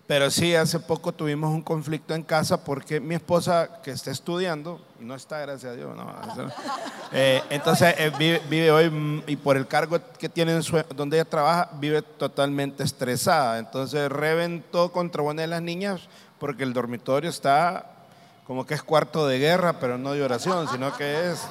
Pero 0.07 0.31
sí, 0.31 0.55
hace 0.55 0.79
poco 0.79 1.11
tuvimos 1.11 1.53
un 1.53 1.63
conflicto 1.63 2.15
en 2.15 2.23
casa 2.23 2.63
porque 2.63 3.01
mi 3.01 3.17
esposa, 3.17 3.81
que 3.83 3.91
está 3.91 4.13
estudiando, 4.13 4.81
no 5.01 5.15
está, 5.15 5.39
gracias 5.41 5.73
a 5.73 5.77
Dios, 5.77 5.97
no, 5.97 6.07
eh, 7.13 7.43
entonces 7.51 7.95
eh, 7.99 8.13
vive, 8.19 8.43
vive 8.49 8.71
hoy 8.71 8.91
mm, 8.91 9.23
y 9.27 9.37
por 9.37 9.57
el 9.57 9.67
cargo 9.67 9.99
que 10.19 10.29
tiene 10.29 10.53
en 10.53 10.63
su- 10.63 10.83
donde 10.95 11.17
ella 11.17 11.25
trabaja, 11.29 11.71
vive 11.75 12.03
totalmente 12.03 12.83
estresada. 12.83 13.59
Entonces 13.59 14.11
reventó 14.11 14.91
contra 14.93 15.23
una 15.23 15.43
de 15.43 15.49
las 15.49 15.63
niñas 15.63 16.09
porque 16.39 16.65
el 16.65 16.73
dormitorio 16.73 17.31
está 17.31 17.87
como 18.47 18.65
que 18.67 18.75
es 18.75 18.83
cuarto 18.83 19.27
de 19.27 19.39
guerra, 19.39 19.79
pero 19.79 19.99
no 19.99 20.13
de 20.13 20.23
oración, 20.23 20.69
sino 20.69 20.97
que 20.97 21.31
es 21.31 21.47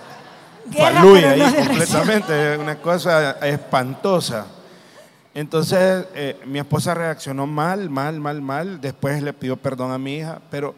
faluya 0.78 1.36
no 1.36 1.46
ahí 1.46 1.54
completamente, 1.54 2.54
es 2.54 2.60
una 2.60 2.76
cosa 2.78 3.32
espantosa. 3.46 4.46
Entonces, 5.34 6.06
eh, 6.16 6.40
mi 6.46 6.58
esposa 6.58 6.96
reaccionó 6.96 7.46
mal, 7.46 7.92
mal, 7.92 8.20
mal, 8.20 8.42
mal. 8.42 8.82
Después 8.82 9.22
le 9.22 9.34
pidió 9.34 9.56
perdón 9.56 9.92
a 9.92 10.00
mi 10.00 10.16
hija, 10.16 10.40
pero, 10.50 10.74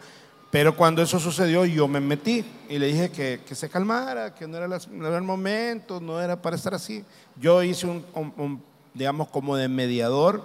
pero 0.52 0.76
cuando 0.76 1.02
eso 1.02 1.20
sucedió, 1.20 1.64
yo 1.66 1.88
me 1.88 2.00
metí 2.00 2.44
y 2.70 2.80
le 2.80 2.88
dije 2.88 3.12
que, 3.12 3.42
que 3.46 3.54
se 3.56 3.70
calmara, 3.70 4.34
que 4.34 4.48
no 4.48 4.58
era, 4.58 4.68
las- 4.68 4.88
no 4.88 5.08
era 5.08 5.18
el 5.18 5.24
momento, 5.24 6.00
no 6.00 6.20
era 6.20 6.42
para 6.42 6.56
estar 6.56 6.74
así. 6.74 7.04
Yo 7.40 7.62
hice 7.64 7.86
un, 7.88 8.04
un- 8.16 8.34
un, 8.38 8.64
digamos, 8.94 9.28
como 9.30 9.56
de 9.56 9.68
mediador. 9.68 10.44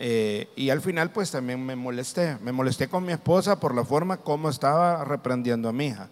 eh, 0.00 0.48
y 0.56 0.70
al 0.70 0.80
final, 0.80 1.10
pues 1.10 1.30
también 1.30 1.64
me 1.64 1.74
molesté. 1.76 2.36
Me 2.42 2.52
molesté 2.52 2.88
con 2.88 3.04
mi 3.04 3.12
esposa 3.12 3.58
por 3.60 3.74
la 3.74 3.84
forma 3.84 4.16
como 4.18 4.48
estaba 4.48 5.04
reprendiendo 5.04 5.68
a 5.68 5.72
mi 5.72 5.86
hija. 5.86 6.08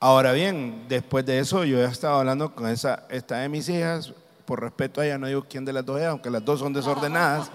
Ahora 0.00 0.32
bien, 0.32 0.84
después 0.88 1.24
de 1.24 1.38
eso 1.38 1.64
yo 1.64 1.78
he 1.80 1.84
estado 1.84 2.18
hablando 2.18 2.54
con 2.54 2.68
esa, 2.68 3.04
esta 3.08 3.36
de 3.38 3.48
mis 3.48 3.68
hijas, 3.68 4.12
por 4.46 4.60
respeto 4.60 5.00
a 5.00 5.06
ella 5.06 5.16
no 5.18 5.26
digo 5.28 5.46
quién 5.48 5.64
de 5.64 5.72
las 5.72 5.86
dos 5.86 6.00
es, 6.00 6.06
aunque 6.06 6.28
las 6.30 6.44
dos 6.44 6.58
son 6.58 6.72
desordenadas, 6.72 7.50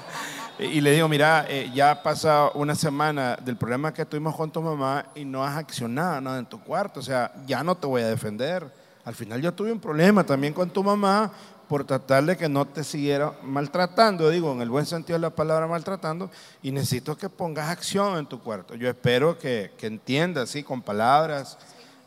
y 0.60 0.82
le 0.82 0.92
digo, 0.92 1.08
mira, 1.08 1.46
eh, 1.48 1.70
ya 1.74 1.92
ha 1.92 2.04
pasado 2.04 2.52
una 2.54 2.74
semana 2.74 3.38
del 3.44 3.58
problema 3.58 3.94
que 3.94 4.06
tuvimos 4.06 4.36
con 4.36 4.52
tu 4.52 4.62
mamá 4.62 5.06
y 5.14 5.24
no 5.24 5.44
has 5.44 5.56
accionado 5.56 6.20
nada 6.20 6.40
en 6.40 6.46
tu 6.46 6.60
cuarto, 6.60 7.00
o 7.00 7.04
sea, 7.04 7.32
ya 7.46 7.64
no 7.64 7.76
te 7.76 7.86
voy 7.86 8.02
a 8.02 8.08
defender. 8.08 8.66
Al 9.06 9.14
final 9.14 9.42
yo 9.42 9.54
tuve 9.54 9.72
un 9.72 9.80
problema 9.80 10.24
también 10.24 10.54
con 10.54 10.70
tu 10.70 10.84
mamá 10.84 11.32
por 11.68 11.86
tratar 11.86 12.26
de 12.26 12.36
que 12.36 12.50
no 12.50 12.66
te 12.66 12.84
siguiera 12.84 13.34
maltratando, 13.44 14.30
digo, 14.30 14.52
en 14.52 14.62
el 14.62 14.70
buen 14.70 14.86
sentido 14.86 15.18
de 15.18 15.22
la 15.22 15.30
palabra 15.30 15.68
maltratando, 15.68 16.32
y 16.64 16.72
necesito 16.72 17.16
que 17.16 17.30
pongas 17.30 17.70
acción 17.70 18.18
en 18.18 18.26
tu 18.26 18.42
cuarto. 18.42 18.74
Yo 18.74 18.90
espero 18.90 19.38
que, 19.38 19.74
que 19.78 19.88
entiendas, 19.88 20.50
sí, 20.50 20.64
con 20.64 20.82
palabras, 20.82 21.58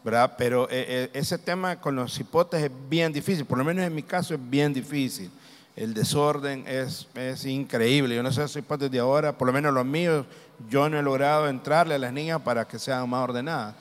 ¿verdad? 0.03 0.35
Pero 0.37 0.65
eh, 0.71 0.87
eh, 0.89 1.11
ese 1.13 1.39
tema 1.39 1.81
con 1.81 1.95
los 1.95 2.19
hipotes 2.19 2.63
es 2.63 2.71
bien 2.89 3.13
difícil, 3.13 3.45
por 3.45 3.59
lo 3.59 3.65
menos 3.65 3.85
en 3.85 3.95
mi 3.95 4.03
caso 4.03 4.35
es 4.35 4.41
bien 4.51 4.73
difícil. 4.73 5.31
El 5.77 5.95
desorden 5.95 6.65
es, 6.67 7.07
es 7.15 7.45
increíble. 7.47 8.15
Yo 8.15 8.23
no 8.23 8.33
sé 8.33 8.47
si 8.49 8.59
hipotes 8.59 8.91
de 8.91 8.99
ahora, 8.99 9.37
por 9.37 9.47
lo 9.47 9.53
menos 9.53 9.73
los 9.73 9.87
míos, 9.87 10.27
yo 10.69 10.89
no 10.89 10.99
he 10.99 11.03
logrado 11.03 11.49
entrarle 11.49 11.95
a 11.95 11.99
las 11.99 12.13
niñas 12.13 12.41
para 12.43 12.67
que 12.67 12.79
sean 12.79 13.09
más 13.09 13.25
ordenadas. 13.25 13.75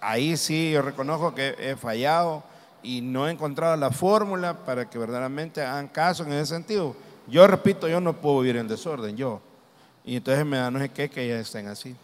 Ahí 0.00 0.36
sí 0.36 0.72
yo 0.72 0.82
reconozco 0.82 1.34
que 1.34 1.56
he 1.58 1.76
fallado 1.76 2.42
y 2.82 3.00
no 3.00 3.28
he 3.28 3.32
encontrado 3.32 3.76
la 3.76 3.90
fórmula 3.90 4.54
para 4.64 4.88
que 4.88 4.98
verdaderamente 4.98 5.62
hagan 5.62 5.88
caso 5.88 6.22
en 6.24 6.32
ese 6.32 6.46
sentido. 6.46 6.94
Yo 7.26 7.46
repito, 7.46 7.88
yo 7.88 8.00
no 8.00 8.14
puedo 8.14 8.40
vivir 8.40 8.56
en 8.56 8.68
desorden, 8.68 9.16
yo. 9.16 9.40
Y 10.04 10.16
entonces 10.16 10.44
me 10.44 10.56
da 10.56 10.70
no 10.70 10.78
sé 10.78 10.88
qué 10.88 11.10
que 11.10 11.24
ellas 11.24 11.46
estén 11.46 11.68
así. 11.68 11.94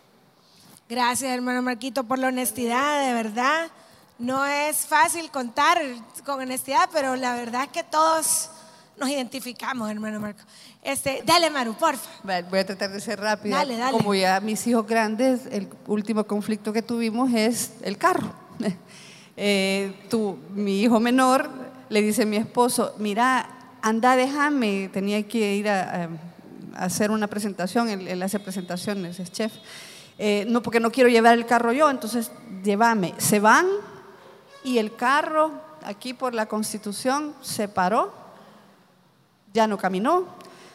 Gracias, 0.88 1.32
hermano 1.32 1.62
Marquito, 1.62 2.04
por 2.04 2.18
la 2.18 2.28
honestidad, 2.28 3.06
de 3.06 3.14
verdad. 3.14 3.68
No 4.18 4.46
es 4.46 4.86
fácil 4.86 5.30
contar 5.30 5.78
con 6.24 6.40
honestidad, 6.40 6.88
pero 6.92 7.16
la 7.16 7.34
verdad 7.34 7.64
es 7.64 7.70
que 7.70 7.82
todos 7.82 8.50
nos 8.98 9.08
identificamos, 9.08 9.90
hermano 9.90 10.20
Marco. 10.20 10.42
Este, 10.82 11.22
dale, 11.24 11.50
Maru, 11.50 11.74
porfa. 11.74 12.08
Voy 12.48 12.58
a 12.58 12.66
tratar 12.66 12.90
de 12.90 13.00
ser 13.00 13.20
rápida. 13.20 13.56
Dale, 13.56 13.76
dale. 13.76 13.92
Como 13.96 14.14
ya 14.14 14.40
mis 14.40 14.66
hijos 14.66 14.86
grandes, 14.86 15.46
el 15.50 15.68
último 15.86 16.24
conflicto 16.24 16.72
que 16.72 16.82
tuvimos 16.82 17.32
es 17.32 17.72
el 17.82 17.98
carro. 17.98 18.32
Eh, 19.38 20.06
tú, 20.08 20.38
mi 20.54 20.80
hijo 20.80 20.98
menor 20.98 21.50
le 21.90 22.00
dice 22.00 22.22
a 22.22 22.24
mi 22.24 22.38
esposo, 22.38 22.94
mira, 22.96 23.46
anda, 23.82 24.16
déjame, 24.16 24.88
tenía 24.90 25.22
que 25.28 25.56
ir 25.56 25.68
a, 25.68 26.04
a 26.04 26.08
hacer 26.84 27.10
una 27.10 27.26
presentación, 27.26 27.90
él, 27.90 28.08
él, 28.08 28.22
hace 28.22 28.40
presentaciones, 28.40 29.20
es 29.20 29.30
chef. 29.30 29.52
Eh, 30.18 30.46
no, 30.48 30.62
porque 30.62 30.80
no 30.80 30.90
quiero 30.90 31.10
llevar 31.10 31.34
el 31.34 31.44
carro 31.44 31.72
yo, 31.72 31.90
entonces 31.90 32.30
llévame. 32.64 33.12
Se 33.18 33.38
van 33.38 33.66
y 34.64 34.78
el 34.78 34.96
carro, 34.96 35.52
aquí 35.84 36.14
por 36.14 36.34
la 36.34 36.46
constitución, 36.46 37.34
se 37.42 37.68
paró, 37.68 38.12
ya 39.56 39.66
no 39.66 39.78
caminó, 39.78 40.26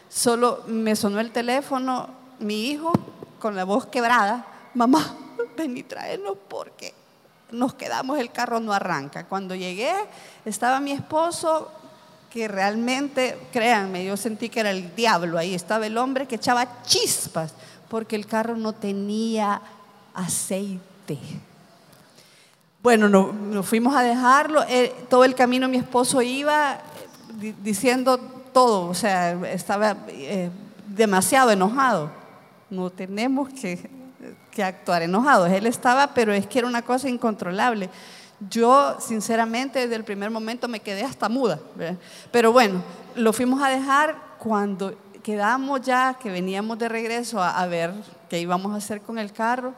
solo 0.09 0.63
me 0.65 0.95
sonó 0.95 1.19
el 1.19 1.31
teléfono, 1.31 2.09
mi 2.39 2.65
hijo, 2.65 2.91
con 3.39 3.55
la 3.55 3.63
voz 3.63 3.85
quebrada, 3.85 4.45
mamá, 4.73 5.15
ven 5.57 5.77
y 5.77 5.83
tráenos 5.83 6.35
porque 6.49 6.95
nos 7.51 7.75
quedamos, 7.75 8.17
el 8.17 8.31
carro 8.31 8.59
no 8.59 8.73
arranca. 8.73 9.27
Cuando 9.27 9.53
llegué, 9.53 9.93
estaba 10.45 10.79
mi 10.79 10.93
esposo, 10.93 11.71
que 12.31 12.47
realmente, 12.47 13.37
créanme, 13.51 14.03
yo 14.03 14.17
sentí 14.17 14.49
que 14.49 14.61
era 14.61 14.71
el 14.71 14.95
diablo 14.95 15.37
ahí, 15.37 15.53
estaba 15.53 15.85
el 15.85 15.97
hombre 15.97 16.27
que 16.27 16.35
echaba 16.35 16.81
chispas, 16.81 17.53
porque 17.87 18.15
el 18.15 18.25
carro 18.25 18.57
no 18.57 18.73
tenía 18.73 19.61
aceite. 20.15 21.19
Bueno, 22.81 23.09
nos, 23.09 23.63
fuimos 23.63 23.95
a 23.95 24.01
dejarlo, 24.01 24.63
eh, 24.67 24.91
todo 25.07 25.23
el 25.23 25.35
camino 25.35 25.67
mi 25.67 25.77
esposo 25.77 26.21
iba 26.23 26.79
diciendo 27.61 28.40
todo, 28.53 28.87
o 28.87 28.93
sea, 28.93 29.31
estaba 29.51 29.97
eh, 30.07 30.49
demasiado 30.87 31.51
enojado. 31.51 32.11
No 32.69 32.89
tenemos 32.89 33.49
que 33.49 33.89
que 34.51 34.63
actuar 34.63 35.01
enojados. 35.01 35.49
Él 35.49 35.65
estaba, 35.65 36.13
pero 36.13 36.33
es 36.33 36.45
que 36.45 36.59
era 36.59 36.67
una 36.67 36.81
cosa 36.81 37.09
incontrolable. 37.09 37.89
Yo, 38.49 38.97
sinceramente, 38.99 39.79
desde 39.79 39.95
el 39.95 40.03
primer 40.03 40.29
momento 40.29 40.67
me 40.67 40.79
quedé 40.79 41.03
hasta 41.03 41.29
muda. 41.29 41.59
Pero 42.31 42.51
bueno, 42.51 42.83
lo 43.15 43.33
fuimos 43.33 43.61
a 43.61 43.69
dejar 43.69 44.15
cuando 44.37 44.95
quedamos 45.23 45.81
ya, 45.81 46.17
que 46.21 46.29
veníamos 46.29 46.77
de 46.79 46.89
regreso 46.89 47.41
a, 47.41 47.61
a, 47.61 47.67
ver 47.67 47.93
qué 48.29 48.39
íbamos 48.39 48.73
a 48.73 48.77
hacer 48.77 49.01
con 49.01 49.19
el 49.19 49.31
carro. 49.31 49.73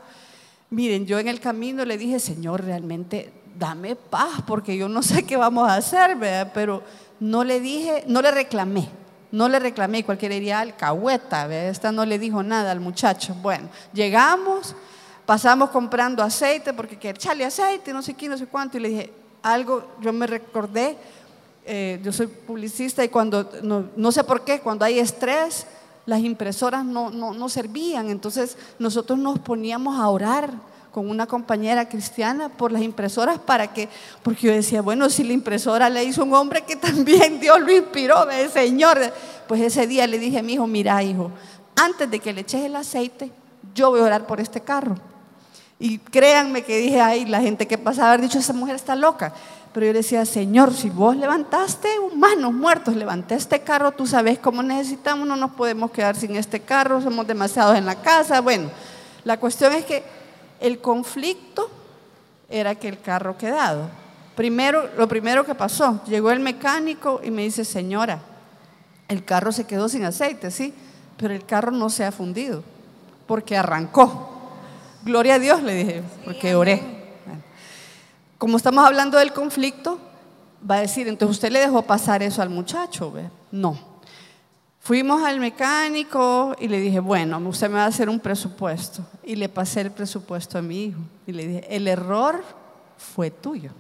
Miren, 0.70 1.06
yo 1.06 1.20
en 1.20 1.28
el 1.28 1.40
camino 1.40 1.86
le 1.86 1.98
dije, 1.98 2.20
Señor, 2.20 2.64
realmente 2.64 3.32
dame 3.58 3.96
paz, 3.96 4.42
porque 4.48 4.78
yo 4.78 4.88
no 4.88 5.04
sé 5.04 5.24
qué 5.24 5.38
vamos 5.38 5.70
a 5.70 5.76
hacer, 5.76 6.16
¿verdad? 6.16 6.52
pero 6.54 6.82
no 7.20 7.44
le 7.44 7.60
dije, 7.60 8.04
no 8.08 8.22
le 8.22 8.32
reclamé. 8.32 8.90
No 9.32 9.50
le 9.50 9.58
reclamé, 9.58 10.06
cualquiera 10.06 10.36
diría 10.36 10.60
alcahueta, 10.60 11.52
esta 11.68 11.92
no 11.92 12.06
le 12.06 12.20
dijo 12.20 12.44
nada 12.44 12.70
al 12.70 12.80
muchacho. 12.80 13.34
Bueno, 13.42 13.68
llegamos, 13.92 14.76
pasamos 15.26 15.72
comprando 15.72 16.22
aceite, 16.22 16.72
porque 16.72 17.00
que 17.00 17.10
echarle 17.10 17.44
aceite, 17.44 17.94
no 17.94 18.04
sé 18.04 18.14
qué, 18.14 18.30
no 18.30 18.38
sé 18.38 18.46
cuánto, 18.46 18.78
y 18.78 18.82
le 18.82 18.90
dije, 18.90 19.14
algo, 19.42 19.88
yo 20.02 20.14
me 20.14 20.28
recordé, 20.28 20.98
eh, 21.66 22.00
yo 22.04 22.14
soy 22.14 22.28
publicista 22.28 23.04
y 23.04 23.10
cuando, 23.10 23.50
no, 23.64 23.86
no, 23.96 24.12
sé 24.12 24.24
por 24.24 24.44
qué, 24.44 24.60
cuando 24.60 24.86
hay 24.86 25.00
estrés, 25.00 25.66
las 26.06 26.20
impresoras 26.20 26.86
no, 26.86 27.10
no, 27.10 27.34
no 27.34 27.50
servían, 27.50 28.12
entonces 28.12 28.56
nosotros 28.78 29.18
nos 29.18 29.40
poníamos 29.40 30.00
a 30.00 30.10
orar 30.10 30.52
con 30.94 31.10
una 31.10 31.26
compañera 31.26 31.90
cristiana 31.90 32.50
por 32.50 32.72
las 32.72 32.84
impresoras 32.84 33.40
para 33.40 33.74
que, 33.74 33.90
porque 34.22 34.46
yo 34.46 34.54
decía, 34.54 34.84
bueno, 34.84 35.10
si 35.10 35.24
la 35.24 35.34
impresora 35.34 35.90
le 35.90 36.04
hizo 36.04 36.24
un 36.24 36.36
hombre 36.36 36.62
que 36.62 36.76
también 36.76 37.40
Dios 37.42 37.60
lo 37.60 37.72
inspiró, 37.72 38.30
el 38.30 38.52
Señor, 38.52 39.00
pues 39.48 39.60
ese 39.62 39.88
día 39.88 40.06
le 40.06 40.20
dije 40.20 40.38
a 40.38 40.44
mi 40.44 40.54
hijo, 40.54 40.68
mira 40.68 41.02
hijo, 41.02 41.32
antes 41.76 42.12
de 42.12 42.20
que 42.20 42.32
le 42.32 42.42
eches 42.42 42.64
el 42.64 42.76
aceite, 42.76 43.32
yo 43.74 43.90
voy 43.90 44.02
a 44.02 44.04
orar 44.04 44.28
por 44.28 44.40
este 44.40 44.62
carro. 44.62 44.96
Y 45.80 45.98
créanme 45.98 46.62
que 46.62 46.78
dije, 46.78 47.02
ay, 47.02 47.26
la 47.26 47.42
gente 47.42 47.66
que 47.66 47.80
pasaba 47.80 48.10
haber 48.10 48.22
dicho, 48.22 48.38
esa 48.38 48.54
mujer 48.54 48.76
está 48.76 48.96
loca. 48.96 49.34
Pero 49.74 49.88
yo 49.88 49.94
decía, 49.94 50.24
Señor, 50.28 50.76
si 50.76 50.92
vos 50.92 51.16
levantaste 51.16 51.88
humanos 51.98 52.54
muertos, 52.54 52.96
levanté 52.96 53.34
este 53.34 53.62
carro, 53.62 53.94
tú 53.94 54.06
sabes 54.06 54.38
cómo 54.38 54.62
necesitamos, 54.62 55.28
no 55.28 55.36
nos 55.38 55.54
podemos 55.54 55.90
quedar 55.90 56.16
sin 56.16 56.36
este 56.36 56.60
carro, 56.60 57.02
somos 57.02 57.26
demasiados 57.26 57.76
en 57.76 57.88
la 57.88 57.96
casa. 57.96 58.42
Bueno, 58.42 58.70
la 59.24 59.40
cuestión 59.40 59.74
es 59.74 59.86
que 59.86 60.22
el 60.64 60.80
conflicto 60.80 61.70
era 62.50 62.74
que 62.76 62.88
el 62.88 63.00
carro 63.00 63.38
quedado. 63.38 63.90
Primero, 64.36 64.90
lo 64.98 65.08
primero 65.08 65.46
que 65.46 65.54
pasó, 65.54 66.02
llegó 66.06 66.32
el 66.32 66.40
mecánico 66.40 67.20
y 67.22 67.30
me 67.32 67.44
dice, 67.44 67.66
señora, 67.66 68.22
el 69.10 69.26
carro 69.26 69.52
se 69.52 69.68
quedó 69.68 69.90
sin 69.90 70.06
aceite, 70.06 70.50
sí, 70.50 70.74
pero 71.18 71.34
el 71.34 71.46
carro 71.46 71.72
no 71.72 71.90
se 71.90 72.06
ha 72.06 72.12
fundido 72.14 72.64
porque 73.28 73.58
arrancó. 73.58 74.30
Gloria 75.04 75.36
a 75.36 75.40
Dios, 75.40 75.62
le 75.62 75.76
dije, 75.76 76.04
porque 76.24 76.56
oré. 76.56 76.82
Como 78.38 78.56
estamos 78.56 78.86
hablando 78.86 79.18
del 79.18 79.34
conflicto, 79.34 80.00
va 80.70 80.76
a 80.76 80.82
decir, 80.82 81.10
entonces 81.10 81.36
usted 81.36 81.52
le 81.52 81.60
dejó 81.60 81.82
pasar 81.82 82.24
eso 82.24 82.42
al 82.42 82.50
muchacho, 82.50 83.12
¿ve? 83.12 83.30
No. 83.52 83.93
Fuimos 84.84 85.24
al 85.24 85.40
mecánico 85.40 86.58
y 86.60 86.68
le 86.68 86.78
dije, 86.82 87.00
bueno, 87.00 87.38
usted 87.48 87.70
me 87.70 87.76
va 87.76 87.86
a 87.86 87.88
hacer 87.88 88.10
un 88.10 88.20
presupuesto. 88.20 89.02
Y 89.24 89.38
le 89.38 89.48
pasé 89.48 89.80
el 89.80 89.92
presupuesto 89.92 90.58
a 90.58 90.62
mi 90.62 90.88
hijo. 90.88 91.00
Y 91.26 91.32
le 91.32 91.48
dije, 91.48 91.68
el 91.74 91.88
error 91.88 92.44
fue 92.98 93.32
tuyo. 93.32 93.72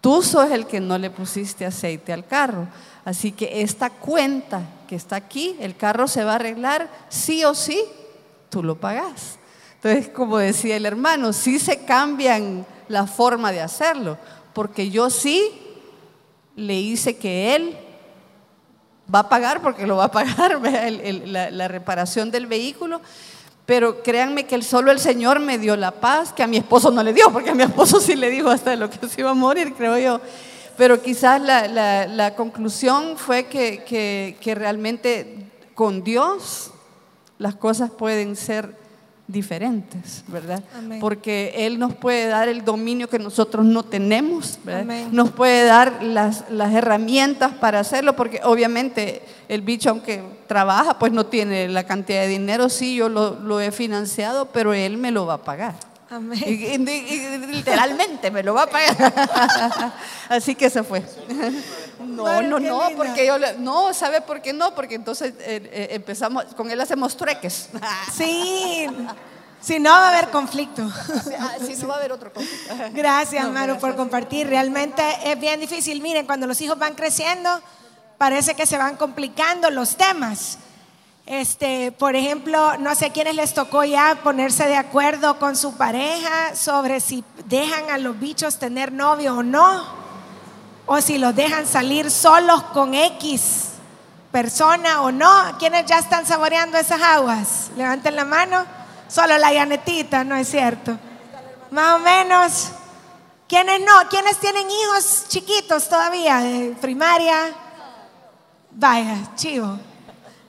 Tú 0.00 0.22
sos 0.22 0.48
el 0.52 0.66
que 0.66 0.78
no 0.78 0.96
le 0.96 1.10
pusiste 1.10 1.66
aceite 1.66 2.12
al 2.12 2.24
carro. 2.24 2.68
Así 3.04 3.32
que 3.32 3.62
esta 3.62 3.90
cuenta 3.90 4.62
que 4.86 4.94
está 4.94 5.16
aquí, 5.16 5.56
el 5.58 5.76
carro 5.76 6.06
se 6.06 6.22
va 6.22 6.32
a 6.32 6.36
arreglar, 6.36 6.88
sí 7.08 7.44
o 7.44 7.52
sí, 7.52 7.82
tú 8.48 8.62
lo 8.62 8.76
pagás. 8.76 9.40
Entonces, 9.74 10.08
como 10.08 10.38
decía 10.38 10.76
el 10.76 10.86
hermano, 10.86 11.32
sí 11.32 11.58
se 11.58 11.84
cambian 11.84 12.64
la 12.86 13.08
forma 13.08 13.50
de 13.50 13.60
hacerlo, 13.60 14.18
porque 14.52 14.88
yo 14.88 15.10
sí 15.10 15.50
le 16.54 16.74
hice 16.74 17.16
que 17.16 17.56
él 17.56 17.76
va 19.12 19.20
a 19.20 19.28
pagar, 19.28 19.62
porque 19.62 19.86
lo 19.86 19.96
va 19.96 20.04
a 20.04 20.10
pagar 20.10 20.60
la, 21.52 21.68
reparación 21.68 22.30
del 22.30 22.46
vehículo, 22.46 23.00
pero 23.64 24.02
créanme 24.02 24.44
que 24.44 24.60
solo 24.62 24.92
el 24.92 25.00
Señor 25.00 25.40
me 25.40 25.58
dio 25.58 25.76
la 25.76 25.90
paz 25.90 26.32
que 26.32 26.42
a 26.42 26.46
mi 26.46 26.56
esposo 26.56 26.90
no 26.90 27.02
le 27.02 27.12
dio, 27.12 27.32
porque 27.32 27.50
a 27.50 27.54
mi 27.54 27.62
esposo 27.62 28.00
sí 28.00 28.14
le 28.14 28.30
dijo 28.30 28.48
hasta 28.48 28.76
lo 28.76 28.88
que 28.88 29.08
se 29.08 29.20
iba 29.20 29.30
a 29.30 29.34
morir, 29.34 29.74
creo 29.74 29.98
yo. 29.98 30.20
Pero 30.76 31.00
quizás 31.02 31.40
la, 31.40 32.34
conclusión 32.36 33.16
fue 33.16 33.46
que 33.46 34.54
realmente 34.54 35.50
con 35.74 36.02
Dios 36.04 36.70
las 37.38 37.54
cosas 37.54 37.90
pueden 37.90 38.36
ser 38.36 38.85
diferentes, 39.28 40.22
¿verdad? 40.28 40.62
Amén. 40.76 41.00
Porque 41.00 41.52
Él 41.56 41.78
nos 41.78 41.94
puede 41.94 42.28
dar 42.28 42.48
el 42.48 42.64
dominio 42.64 43.08
que 43.08 43.18
nosotros 43.18 43.64
no 43.64 43.82
tenemos, 43.82 44.58
¿verdad? 44.64 45.08
Nos 45.10 45.30
puede 45.32 45.64
dar 45.64 46.02
las, 46.02 46.44
las, 46.50 46.72
herramientas 46.72 47.52
para 47.54 47.80
hacerlo, 47.80 48.14
porque 48.14 48.40
obviamente 48.44 49.22
el 49.48 49.62
bicho, 49.62 49.90
aunque 49.90 50.22
trabaja, 50.46 50.98
pues 50.98 51.12
no 51.12 51.26
tiene 51.26 51.68
la 51.68 51.84
cantidad 51.84 52.22
de 52.22 52.28
dinero, 52.28 52.68
sí, 52.68 52.94
yo 52.96 53.08
lo, 53.08 53.38
lo 53.40 53.60
he 53.60 53.72
financiado, 53.72 54.46
pero 54.46 54.72
Él 54.72 54.96
me 54.96 55.10
lo 55.10 55.26
va 55.26 55.34
a 55.34 55.42
pagar. 55.42 55.74
Amén. 56.08 56.38
Y, 56.46 56.50
y, 56.50 56.74
y, 56.74 57.46
literalmente 57.48 58.30
me 58.30 58.44
lo 58.44 58.54
va 58.54 58.62
a 58.62 58.66
pagar. 58.68 59.92
Así 60.28 60.54
que 60.54 60.70
se 60.70 60.84
fue. 60.84 61.02
No, 61.98 62.42
no, 62.42 62.42
no, 62.42 62.58
linda. 62.58 62.90
porque 62.96 63.26
yo 63.26 63.38
le- 63.38 63.54
no, 63.58 63.92
¿sabe 63.94 64.20
por 64.20 64.42
qué 64.42 64.52
no? 64.52 64.74
Porque 64.74 64.94
entonces 64.94 65.34
eh, 65.40 65.68
eh, 65.72 65.88
empezamos, 65.92 66.44
con 66.56 66.70
él 66.70 66.80
hacemos 66.80 67.16
trueques. 67.16 67.68
Sí, 68.16 68.86
si 69.60 69.78
no 69.78 69.90
va 69.90 70.08
a 70.08 70.18
haber 70.18 70.30
conflicto. 70.30 70.82
Ah, 71.40 71.54
si 71.64 71.74
no 71.76 71.88
va 71.88 71.94
a 71.94 71.98
haber 71.98 72.12
otro 72.12 72.32
conflicto. 72.32 72.74
Gracias, 72.92 73.44
No, 73.44 73.52
Maru, 73.52 73.78
por 73.78 73.96
compartir. 73.96 74.46
Realmente 74.46 75.02
es 75.24 75.38
bien 75.40 75.58
difícil. 75.58 76.00
Miren, 76.02 76.26
cuando 76.26 76.46
los 76.46 76.60
hijos 76.60 76.78
van 76.78 76.94
creciendo, 76.94 77.60
parece 78.18 78.54
que 78.54 78.66
se 78.66 78.78
van 78.78 78.96
complicando 78.96 79.70
los 79.70 79.96
temas. 79.96 80.58
Este, 81.24 81.90
por 81.90 82.14
ejemplo, 82.14 82.76
no 82.78 82.94
sé 82.94 83.10
quiénes 83.10 83.34
les 83.34 83.52
tocó 83.52 83.82
ya 83.82 84.20
ponerse 84.22 84.66
de 84.66 84.76
acuerdo 84.76 85.40
con 85.40 85.56
su 85.56 85.76
pareja 85.76 86.54
sobre 86.54 87.00
si 87.00 87.24
dejan 87.46 87.90
a 87.90 87.98
los 87.98 88.20
bichos 88.20 88.60
tener 88.60 88.92
novio 88.92 89.38
o 89.38 89.42
no, 89.42 90.05
o 90.86 91.00
si 91.00 91.18
los 91.18 91.34
dejan 91.34 91.66
salir 91.66 92.10
solos 92.10 92.62
con 92.72 92.94
X 92.94 93.66
persona 94.30 95.02
o 95.02 95.10
no. 95.10 95.56
¿Quiénes 95.58 95.86
ya 95.86 95.98
están 95.98 96.26
saboreando 96.26 96.78
esas 96.78 97.00
aguas? 97.00 97.70
Levanten 97.76 98.14
la 98.14 98.24
mano. 98.24 98.66
Solo 99.08 99.38
la 99.38 99.52
llanetita, 99.52 100.24
¿no 100.24 100.36
es 100.36 100.48
cierto? 100.48 100.98
Más 101.70 101.94
o 101.94 101.98
menos. 102.00 102.68
¿Quiénes 103.48 103.80
no? 103.80 104.08
¿Quiénes 104.10 104.38
tienen 104.38 104.66
hijos 104.68 105.24
chiquitos 105.28 105.88
todavía 105.88 106.38
de 106.38 106.76
primaria? 106.80 107.54
Vaya, 108.72 109.16
chivo. 109.36 109.78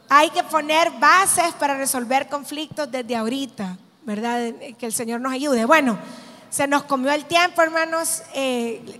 Hay 0.09 0.31
que 0.31 0.43
poner 0.43 0.91
bases 0.99 1.53
para 1.53 1.75
resolver 1.75 2.27
conflictos 2.27 2.91
desde 2.91 3.15
ahorita, 3.15 3.77
¿verdad? 4.03 4.53
Que 4.77 4.85
el 4.85 4.93
Señor 4.93 5.21
nos 5.21 5.33
ayude. 5.33 5.65
Bueno, 5.65 5.97
se 6.49 6.67
nos 6.67 6.83
comió 6.83 7.11
el 7.11 7.25
tiempo, 7.25 7.61
hermanos, 7.61 8.23
eh, 8.33 8.99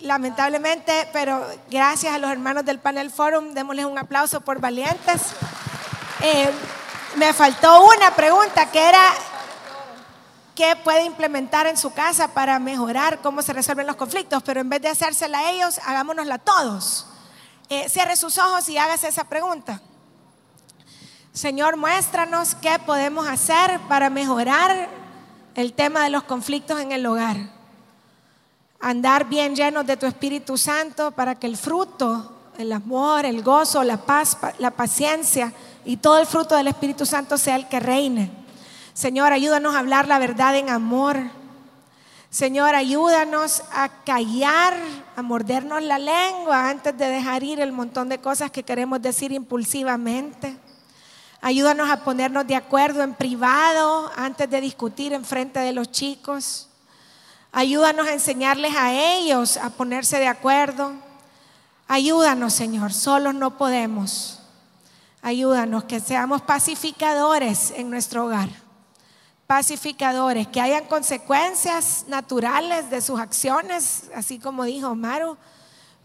lamentablemente, 0.00 1.08
pero 1.12 1.46
gracias 1.70 2.14
a 2.14 2.18
los 2.18 2.30
hermanos 2.30 2.64
del 2.64 2.78
Panel 2.78 3.10
Forum, 3.10 3.52
démosles 3.52 3.84
un 3.84 3.98
aplauso 3.98 4.40
por 4.40 4.60
valientes. 4.60 5.22
Eh, 6.22 6.50
me 7.16 7.32
faltó 7.32 7.84
una 7.84 8.14
pregunta 8.14 8.70
que 8.70 8.88
era, 8.88 9.02
¿qué 10.54 10.76
puede 10.76 11.04
implementar 11.04 11.66
en 11.66 11.76
su 11.76 11.92
casa 11.92 12.28
para 12.28 12.58
mejorar 12.58 13.20
cómo 13.20 13.42
se 13.42 13.52
resuelven 13.52 13.86
los 13.86 13.96
conflictos? 13.96 14.42
Pero 14.42 14.60
en 14.60 14.68
vez 14.68 14.82
de 14.82 14.88
hacérsela 14.88 15.40
a 15.40 15.50
ellos, 15.50 15.78
hagámonosla 15.84 16.36
a 16.36 16.38
todos. 16.38 17.06
Eh, 17.68 17.88
cierre 17.88 18.16
sus 18.16 18.38
ojos 18.38 18.68
y 18.68 18.78
hágase 18.78 19.08
esa 19.08 19.24
pregunta. 19.24 19.80
Señor, 21.32 21.76
muéstranos 21.76 22.56
qué 22.56 22.78
podemos 22.84 23.28
hacer 23.28 23.78
para 23.88 24.10
mejorar 24.10 24.88
el 25.54 25.72
tema 25.72 26.02
de 26.02 26.10
los 26.10 26.24
conflictos 26.24 26.80
en 26.80 26.92
el 26.92 27.06
hogar. 27.06 27.59
Andar 28.80 29.28
bien 29.28 29.54
llenos 29.54 29.86
de 29.86 29.96
tu 29.96 30.06
Espíritu 30.06 30.56
Santo 30.56 31.10
para 31.10 31.34
que 31.34 31.46
el 31.46 31.58
fruto, 31.58 32.32
el 32.56 32.72
amor, 32.72 33.26
el 33.26 33.42
gozo, 33.42 33.84
la 33.84 33.98
paz, 33.98 34.38
la 34.58 34.70
paciencia 34.70 35.52
y 35.84 35.98
todo 35.98 36.18
el 36.18 36.26
fruto 36.26 36.56
del 36.56 36.68
Espíritu 36.68 37.04
Santo 37.04 37.36
sea 37.36 37.56
el 37.56 37.68
que 37.68 37.78
reine. 37.78 38.30
Señor, 38.94 39.32
ayúdanos 39.32 39.74
a 39.74 39.80
hablar 39.80 40.08
la 40.08 40.18
verdad 40.18 40.56
en 40.56 40.70
amor. 40.70 41.18
Señor, 42.30 42.74
ayúdanos 42.74 43.62
a 43.72 43.88
callar, 44.04 44.74
a 45.16 45.20
mordernos 45.20 45.82
la 45.82 45.98
lengua 45.98 46.70
antes 46.70 46.96
de 46.96 47.08
dejar 47.08 47.42
ir 47.42 47.60
el 47.60 47.72
montón 47.72 48.08
de 48.08 48.18
cosas 48.18 48.50
que 48.50 48.62
queremos 48.62 49.02
decir 49.02 49.32
impulsivamente. 49.32 50.56
Ayúdanos 51.42 51.90
a 51.90 52.04
ponernos 52.04 52.46
de 52.46 52.56
acuerdo 52.56 53.02
en 53.02 53.14
privado 53.14 54.10
antes 54.16 54.48
de 54.48 54.60
discutir 54.60 55.12
en 55.12 55.24
frente 55.24 55.58
de 55.58 55.72
los 55.72 55.90
chicos. 55.90 56.69
Ayúdanos 57.52 58.06
a 58.06 58.12
enseñarles 58.12 58.76
a 58.76 58.92
ellos 58.92 59.56
a 59.56 59.70
ponerse 59.70 60.18
de 60.18 60.28
acuerdo. 60.28 60.92
Ayúdanos, 61.88 62.52
Señor, 62.52 62.92
solos 62.92 63.34
no 63.34 63.58
podemos. 63.58 64.40
Ayúdanos 65.22 65.84
que 65.84 65.98
seamos 65.98 66.42
pacificadores 66.42 67.72
en 67.72 67.90
nuestro 67.90 68.26
hogar. 68.26 68.48
Pacificadores, 69.48 70.46
que 70.46 70.60
hayan 70.60 70.84
consecuencias 70.84 72.04
naturales 72.06 72.88
de 72.88 73.00
sus 73.00 73.18
acciones, 73.18 74.04
así 74.14 74.38
como 74.38 74.64
dijo 74.64 74.94
Maru, 74.94 75.36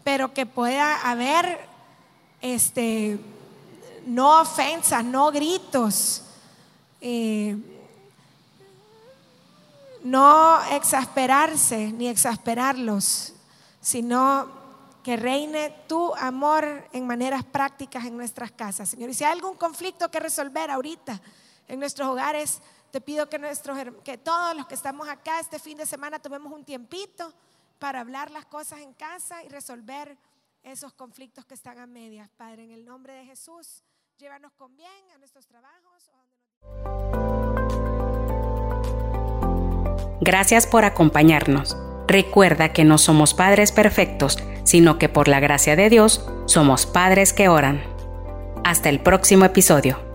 pero 0.02 0.34
que 0.34 0.46
pueda 0.46 1.08
haber 1.08 1.60
este 2.40 3.20
no 4.06 4.40
ofensas, 4.40 5.04
no 5.04 5.30
gritos, 5.30 6.22
eh, 7.00 7.56
no 10.06 10.62
exasperarse 10.70 11.92
ni 11.92 12.08
exasperarlos, 12.08 13.32
sino 13.80 14.48
que 15.02 15.16
reine 15.16 15.84
tu 15.88 16.14
amor 16.14 16.88
en 16.92 17.06
maneras 17.06 17.44
prácticas 17.44 18.04
en 18.04 18.16
nuestras 18.16 18.52
casas, 18.52 18.88
Señor. 18.88 19.10
Y 19.10 19.14
si 19.14 19.24
hay 19.24 19.32
algún 19.32 19.56
conflicto 19.56 20.10
que 20.10 20.20
resolver 20.20 20.70
ahorita 20.70 21.20
en 21.68 21.80
nuestros 21.80 22.08
hogares, 22.08 22.60
te 22.92 23.00
pido 23.00 23.28
que, 23.28 23.38
nuestros, 23.38 23.78
que 24.04 24.16
todos 24.16 24.56
los 24.56 24.66
que 24.66 24.74
estamos 24.74 25.08
acá 25.08 25.40
este 25.40 25.58
fin 25.58 25.76
de 25.76 25.86
semana 25.86 26.20
tomemos 26.20 26.52
un 26.52 26.64
tiempito 26.64 27.32
para 27.80 28.00
hablar 28.00 28.30
las 28.30 28.46
cosas 28.46 28.80
en 28.80 28.92
casa 28.94 29.42
y 29.42 29.48
resolver 29.48 30.16
esos 30.62 30.92
conflictos 30.92 31.44
que 31.44 31.54
están 31.54 31.78
a 31.78 31.86
medias, 31.86 32.28
Padre, 32.36 32.64
en 32.64 32.70
el 32.70 32.84
nombre 32.84 33.12
de 33.12 33.24
Jesús. 33.24 33.82
Llévanos 34.18 34.52
con 34.52 34.76
bien 34.76 35.10
a 35.14 35.18
nuestros 35.18 35.46
trabajos. 35.46 36.10
Gracias 40.20 40.66
por 40.66 40.84
acompañarnos. 40.84 41.76
Recuerda 42.08 42.72
que 42.72 42.84
no 42.84 42.98
somos 42.98 43.34
padres 43.34 43.72
perfectos, 43.72 44.38
sino 44.64 44.98
que 44.98 45.08
por 45.08 45.28
la 45.28 45.40
gracia 45.40 45.76
de 45.76 45.90
Dios 45.90 46.26
somos 46.46 46.86
padres 46.86 47.32
que 47.32 47.48
oran. 47.48 47.82
Hasta 48.64 48.88
el 48.88 49.00
próximo 49.00 49.44
episodio. 49.44 50.05